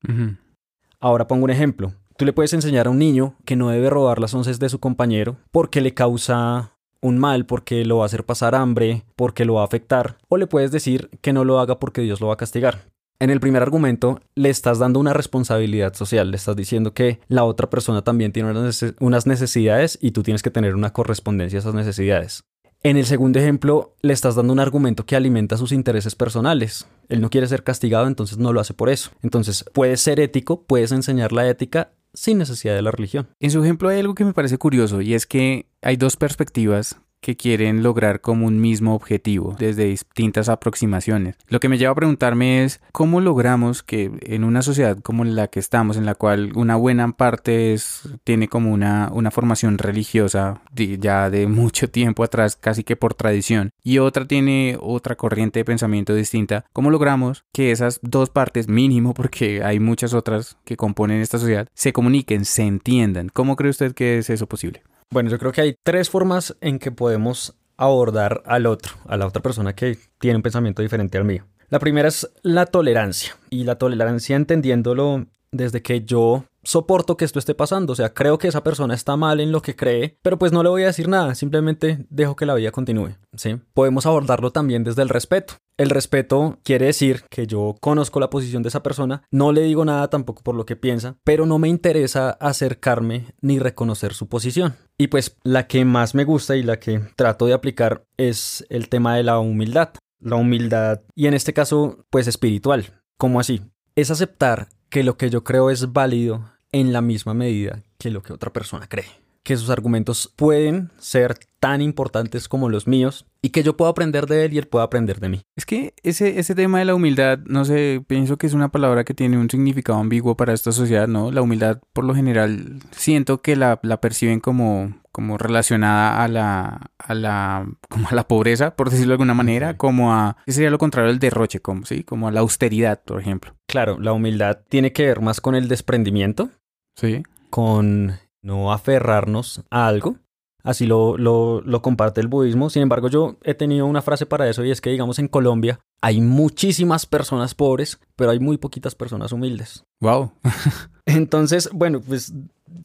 Ahora 1.00 1.26
pongo 1.26 1.44
un 1.44 1.50
ejemplo. 1.50 1.94
Tú 2.16 2.24
le 2.24 2.32
puedes 2.32 2.52
enseñar 2.52 2.86
a 2.86 2.90
un 2.90 2.98
niño 2.98 3.36
que 3.44 3.56
no 3.56 3.70
debe 3.70 3.90
robar 3.90 4.20
las 4.20 4.34
onces 4.34 4.58
de 4.58 4.68
su 4.68 4.78
compañero 4.78 5.36
porque 5.50 5.80
le 5.80 5.94
causa 5.94 6.74
un 7.00 7.18
mal, 7.18 7.44
porque 7.44 7.84
lo 7.84 7.98
va 7.98 8.04
a 8.04 8.06
hacer 8.06 8.24
pasar 8.24 8.54
hambre, 8.54 9.04
porque 9.16 9.44
lo 9.44 9.54
va 9.54 9.62
a 9.62 9.66
afectar, 9.66 10.16
o 10.28 10.38
le 10.38 10.46
puedes 10.46 10.70
decir 10.70 11.10
que 11.20 11.34
no 11.34 11.44
lo 11.44 11.60
haga 11.60 11.78
porque 11.78 12.00
Dios 12.00 12.20
lo 12.20 12.28
va 12.28 12.34
a 12.34 12.38
castigar. 12.38 12.93
En 13.20 13.30
el 13.30 13.40
primer 13.40 13.62
argumento 13.62 14.20
le 14.34 14.50
estás 14.50 14.78
dando 14.78 14.98
una 14.98 15.12
responsabilidad 15.12 15.94
social, 15.94 16.30
le 16.30 16.36
estás 16.36 16.56
diciendo 16.56 16.94
que 16.94 17.20
la 17.28 17.44
otra 17.44 17.70
persona 17.70 18.02
también 18.02 18.32
tiene 18.32 18.52
unas 18.98 19.26
necesidades 19.26 19.98
y 20.00 20.10
tú 20.10 20.22
tienes 20.22 20.42
que 20.42 20.50
tener 20.50 20.74
una 20.74 20.92
correspondencia 20.92 21.58
a 21.58 21.60
esas 21.60 21.74
necesidades. 21.74 22.44
En 22.82 22.98
el 22.98 23.06
segundo 23.06 23.38
ejemplo, 23.38 23.94
le 24.02 24.12
estás 24.12 24.34
dando 24.34 24.52
un 24.52 24.60
argumento 24.60 25.06
que 25.06 25.16
alimenta 25.16 25.56
sus 25.56 25.72
intereses 25.72 26.14
personales. 26.14 26.86
Él 27.08 27.22
no 27.22 27.30
quiere 27.30 27.46
ser 27.46 27.64
castigado, 27.64 28.06
entonces 28.06 28.36
no 28.36 28.52
lo 28.52 28.60
hace 28.60 28.74
por 28.74 28.90
eso. 28.90 29.10
Entonces, 29.22 29.64
puedes 29.72 30.02
ser 30.02 30.20
ético, 30.20 30.64
puedes 30.64 30.92
enseñar 30.92 31.32
la 31.32 31.48
ética 31.48 31.92
sin 32.12 32.36
necesidad 32.36 32.74
de 32.74 32.82
la 32.82 32.90
religión. 32.90 33.28
En 33.40 33.50
su 33.50 33.62
ejemplo 33.62 33.88
hay 33.88 34.00
algo 34.00 34.14
que 34.14 34.24
me 34.24 34.34
parece 34.34 34.58
curioso 34.58 35.00
y 35.00 35.14
es 35.14 35.26
que 35.26 35.66
hay 35.82 35.96
dos 35.96 36.16
perspectivas 36.16 37.00
que 37.24 37.36
quieren 37.38 37.82
lograr 37.82 38.20
como 38.20 38.46
un 38.46 38.60
mismo 38.60 38.94
objetivo 38.94 39.56
desde 39.58 39.86
distintas 39.86 40.50
aproximaciones. 40.50 41.36
Lo 41.48 41.58
que 41.58 41.70
me 41.70 41.78
lleva 41.78 41.92
a 41.92 41.94
preguntarme 41.94 42.64
es 42.64 42.82
cómo 42.92 43.22
logramos 43.22 43.82
que 43.82 44.10
en 44.20 44.44
una 44.44 44.60
sociedad 44.60 44.98
como 44.98 45.24
la 45.24 45.48
que 45.48 45.58
estamos, 45.58 45.96
en 45.96 46.04
la 46.04 46.16
cual 46.16 46.52
una 46.54 46.76
buena 46.76 47.12
parte 47.12 47.72
es, 47.72 48.02
tiene 48.24 48.48
como 48.48 48.74
una, 48.74 49.08
una 49.10 49.30
formación 49.30 49.78
religiosa 49.78 50.60
ya 50.74 51.30
de 51.30 51.46
mucho 51.48 51.88
tiempo 51.88 52.24
atrás, 52.24 52.56
casi 52.56 52.84
que 52.84 52.94
por 52.94 53.14
tradición, 53.14 53.70
y 53.82 54.00
otra 54.00 54.26
tiene 54.26 54.76
otra 54.78 55.16
corriente 55.16 55.60
de 55.60 55.64
pensamiento 55.64 56.14
distinta, 56.14 56.66
¿cómo 56.74 56.90
logramos 56.90 57.46
que 57.54 57.70
esas 57.70 58.00
dos 58.02 58.28
partes, 58.28 58.68
mínimo, 58.68 59.14
porque 59.14 59.62
hay 59.64 59.80
muchas 59.80 60.12
otras 60.12 60.58
que 60.66 60.76
componen 60.76 61.22
esta 61.22 61.38
sociedad, 61.38 61.68
se 61.72 61.94
comuniquen, 61.94 62.44
se 62.44 62.64
entiendan? 62.64 63.30
¿Cómo 63.32 63.56
cree 63.56 63.70
usted 63.70 63.94
que 63.94 64.18
es 64.18 64.28
eso 64.28 64.46
posible? 64.46 64.82
Bueno, 65.14 65.30
yo 65.30 65.38
creo 65.38 65.52
que 65.52 65.60
hay 65.60 65.76
tres 65.80 66.10
formas 66.10 66.56
en 66.60 66.80
que 66.80 66.90
podemos 66.90 67.54
abordar 67.76 68.42
al 68.46 68.66
otro, 68.66 68.94
a 69.06 69.16
la 69.16 69.28
otra 69.28 69.40
persona 69.40 69.72
que 69.72 69.96
tiene 70.18 70.38
un 70.38 70.42
pensamiento 70.42 70.82
diferente 70.82 71.16
al 71.16 71.24
mío. 71.24 71.46
La 71.68 71.78
primera 71.78 72.08
es 72.08 72.28
la 72.42 72.66
tolerancia, 72.66 73.36
y 73.48 73.62
la 73.62 73.76
tolerancia 73.76 74.34
entendiéndolo 74.34 75.26
desde 75.52 75.82
que 75.82 76.02
yo 76.02 76.46
soporto 76.64 77.16
que 77.16 77.24
esto 77.24 77.38
esté 77.38 77.54
pasando, 77.54 77.92
o 77.92 77.96
sea, 77.96 78.12
creo 78.14 78.38
que 78.38 78.48
esa 78.48 78.62
persona 78.62 78.94
está 78.94 79.16
mal 79.16 79.40
en 79.40 79.52
lo 79.52 79.62
que 79.62 79.76
cree, 79.76 80.18
pero 80.22 80.38
pues 80.38 80.52
no 80.52 80.62
le 80.62 80.68
voy 80.68 80.82
a 80.82 80.86
decir 80.86 81.08
nada, 81.08 81.34
simplemente 81.34 82.06
dejo 82.10 82.36
que 82.36 82.46
la 82.46 82.54
vida 82.54 82.70
continúe, 82.70 83.16
¿sí? 83.36 83.60
Podemos 83.72 84.06
abordarlo 84.06 84.50
también 84.50 84.84
desde 84.84 85.02
el 85.02 85.08
respeto. 85.08 85.54
El 85.76 85.90
respeto 85.90 86.58
quiere 86.62 86.86
decir 86.86 87.24
que 87.30 87.48
yo 87.48 87.74
conozco 87.80 88.20
la 88.20 88.30
posición 88.30 88.62
de 88.62 88.68
esa 88.68 88.82
persona, 88.82 89.22
no 89.32 89.50
le 89.50 89.62
digo 89.62 89.84
nada 89.84 90.08
tampoco 90.08 90.42
por 90.42 90.54
lo 90.54 90.66
que 90.66 90.76
piensa, 90.76 91.16
pero 91.24 91.46
no 91.46 91.58
me 91.58 91.68
interesa 91.68 92.30
acercarme 92.30 93.34
ni 93.40 93.58
reconocer 93.58 94.14
su 94.14 94.28
posición. 94.28 94.76
Y 94.96 95.08
pues 95.08 95.36
la 95.42 95.66
que 95.66 95.84
más 95.84 96.14
me 96.14 96.24
gusta 96.24 96.54
y 96.54 96.62
la 96.62 96.78
que 96.78 97.00
trato 97.16 97.46
de 97.46 97.54
aplicar 97.54 98.04
es 98.16 98.64
el 98.68 98.88
tema 98.88 99.16
de 99.16 99.24
la 99.24 99.40
humildad. 99.40 99.90
La 100.20 100.36
humildad 100.36 101.00
y 101.16 101.26
en 101.26 101.34
este 101.34 101.52
caso 101.52 102.06
pues 102.08 102.28
espiritual. 102.28 103.02
¿Cómo 103.18 103.40
así? 103.40 103.62
Es 103.96 104.10
aceptar 104.10 104.68
que 104.90 105.02
lo 105.02 105.16
que 105.16 105.28
yo 105.28 105.42
creo 105.42 105.70
es 105.70 105.92
válido 105.92 106.44
en 106.74 106.92
la 106.92 107.00
misma 107.00 107.34
medida 107.34 107.84
que 107.98 108.10
lo 108.10 108.20
que 108.22 108.32
otra 108.32 108.52
persona 108.52 108.88
cree 108.88 109.06
que 109.44 109.56
sus 109.56 109.70
argumentos 109.70 110.32
pueden 110.34 110.90
ser 110.98 111.38
tan 111.60 111.82
importantes 111.82 112.48
como 112.48 112.70
los 112.70 112.88
míos 112.88 113.26
y 113.42 113.50
que 113.50 113.62
yo 113.62 113.76
puedo 113.76 113.90
aprender 113.90 114.26
de 114.26 114.46
él 114.46 114.54
y 114.54 114.58
él 114.58 114.66
pueda 114.66 114.86
aprender 114.86 115.20
de 115.20 115.28
mí. 115.28 115.42
Es 115.54 115.66
que 115.66 115.94
ese, 116.02 116.38
ese 116.40 116.54
tema 116.54 116.78
de 116.78 116.86
la 116.86 116.94
humildad, 116.94 117.38
no 117.44 117.64
sé, 117.66 118.02
pienso 118.06 118.38
que 118.38 118.46
es 118.46 118.54
una 118.54 118.70
palabra 118.70 119.04
que 119.04 119.14
tiene 119.14 119.38
un 119.38 119.50
significado 119.50 119.98
ambiguo 119.98 120.34
para 120.36 120.54
esta 120.54 120.72
sociedad, 120.72 121.06
¿no? 121.06 121.30
La 121.30 121.42
humildad, 121.42 121.80
por 121.92 122.04
lo 122.04 122.14
general, 122.14 122.80
siento 122.90 123.42
que 123.42 123.54
la, 123.54 123.78
la 123.82 124.00
perciben 124.00 124.40
como, 124.40 124.94
como 125.12 125.36
relacionada 125.36 126.24
a 126.24 126.28
la, 126.28 126.90
a 126.98 127.14
la, 127.14 127.66
como 127.90 128.08
a 128.08 128.14
la 128.14 128.26
pobreza, 128.26 128.76
por 128.76 128.88
decirlo 128.88 129.10
de 129.10 129.14
alguna 129.14 129.34
manera, 129.34 129.76
como 129.76 130.14
a, 130.14 130.38
¿qué 130.46 130.52
sería 130.52 130.70
lo 130.70 130.78
contrario 130.78 131.10
del 131.10 131.18
derroche? 131.18 131.60
Como, 131.60 131.84
¿sí? 131.84 132.02
Como 132.02 132.28
a 132.28 132.32
la 132.32 132.40
austeridad, 132.40 133.02
por 133.04 133.20
ejemplo. 133.20 133.54
Claro, 133.66 133.98
la 134.00 134.12
humildad 134.12 134.60
tiene 134.70 134.92
que 134.94 135.04
ver 135.06 135.20
más 135.20 135.42
con 135.42 135.54
el 135.54 135.68
desprendimiento. 135.68 136.50
Sí. 136.96 137.22
Con 137.50 138.18
no 138.42 138.72
aferrarnos 138.72 139.62
a 139.70 139.86
algo. 139.88 140.16
Así 140.62 140.86
lo, 140.86 141.18
lo, 141.18 141.60
lo, 141.60 141.82
comparte 141.82 142.22
el 142.22 142.28
budismo. 142.28 142.70
Sin 142.70 142.82
embargo, 142.82 143.08
yo 143.08 143.36
he 143.42 143.52
tenido 143.52 143.84
una 143.84 144.00
frase 144.00 144.24
para 144.24 144.48
eso 144.48 144.64
y 144.64 144.70
es 144.70 144.80
que, 144.80 144.90
digamos, 144.90 145.18
en 145.18 145.28
Colombia 145.28 145.78
hay 146.00 146.22
muchísimas 146.22 147.04
personas 147.04 147.54
pobres, 147.54 147.98
pero 148.16 148.30
hay 148.30 148.40
muy 148.40 148.56
poquitas 148.56 148.94
personas 148.94 149.32
humildes. 149.32 149.84
Wow. 150.00 150.32
Entonces, 151.06 151.68
bueno, 151.72 152.00
pues 152.00 152.32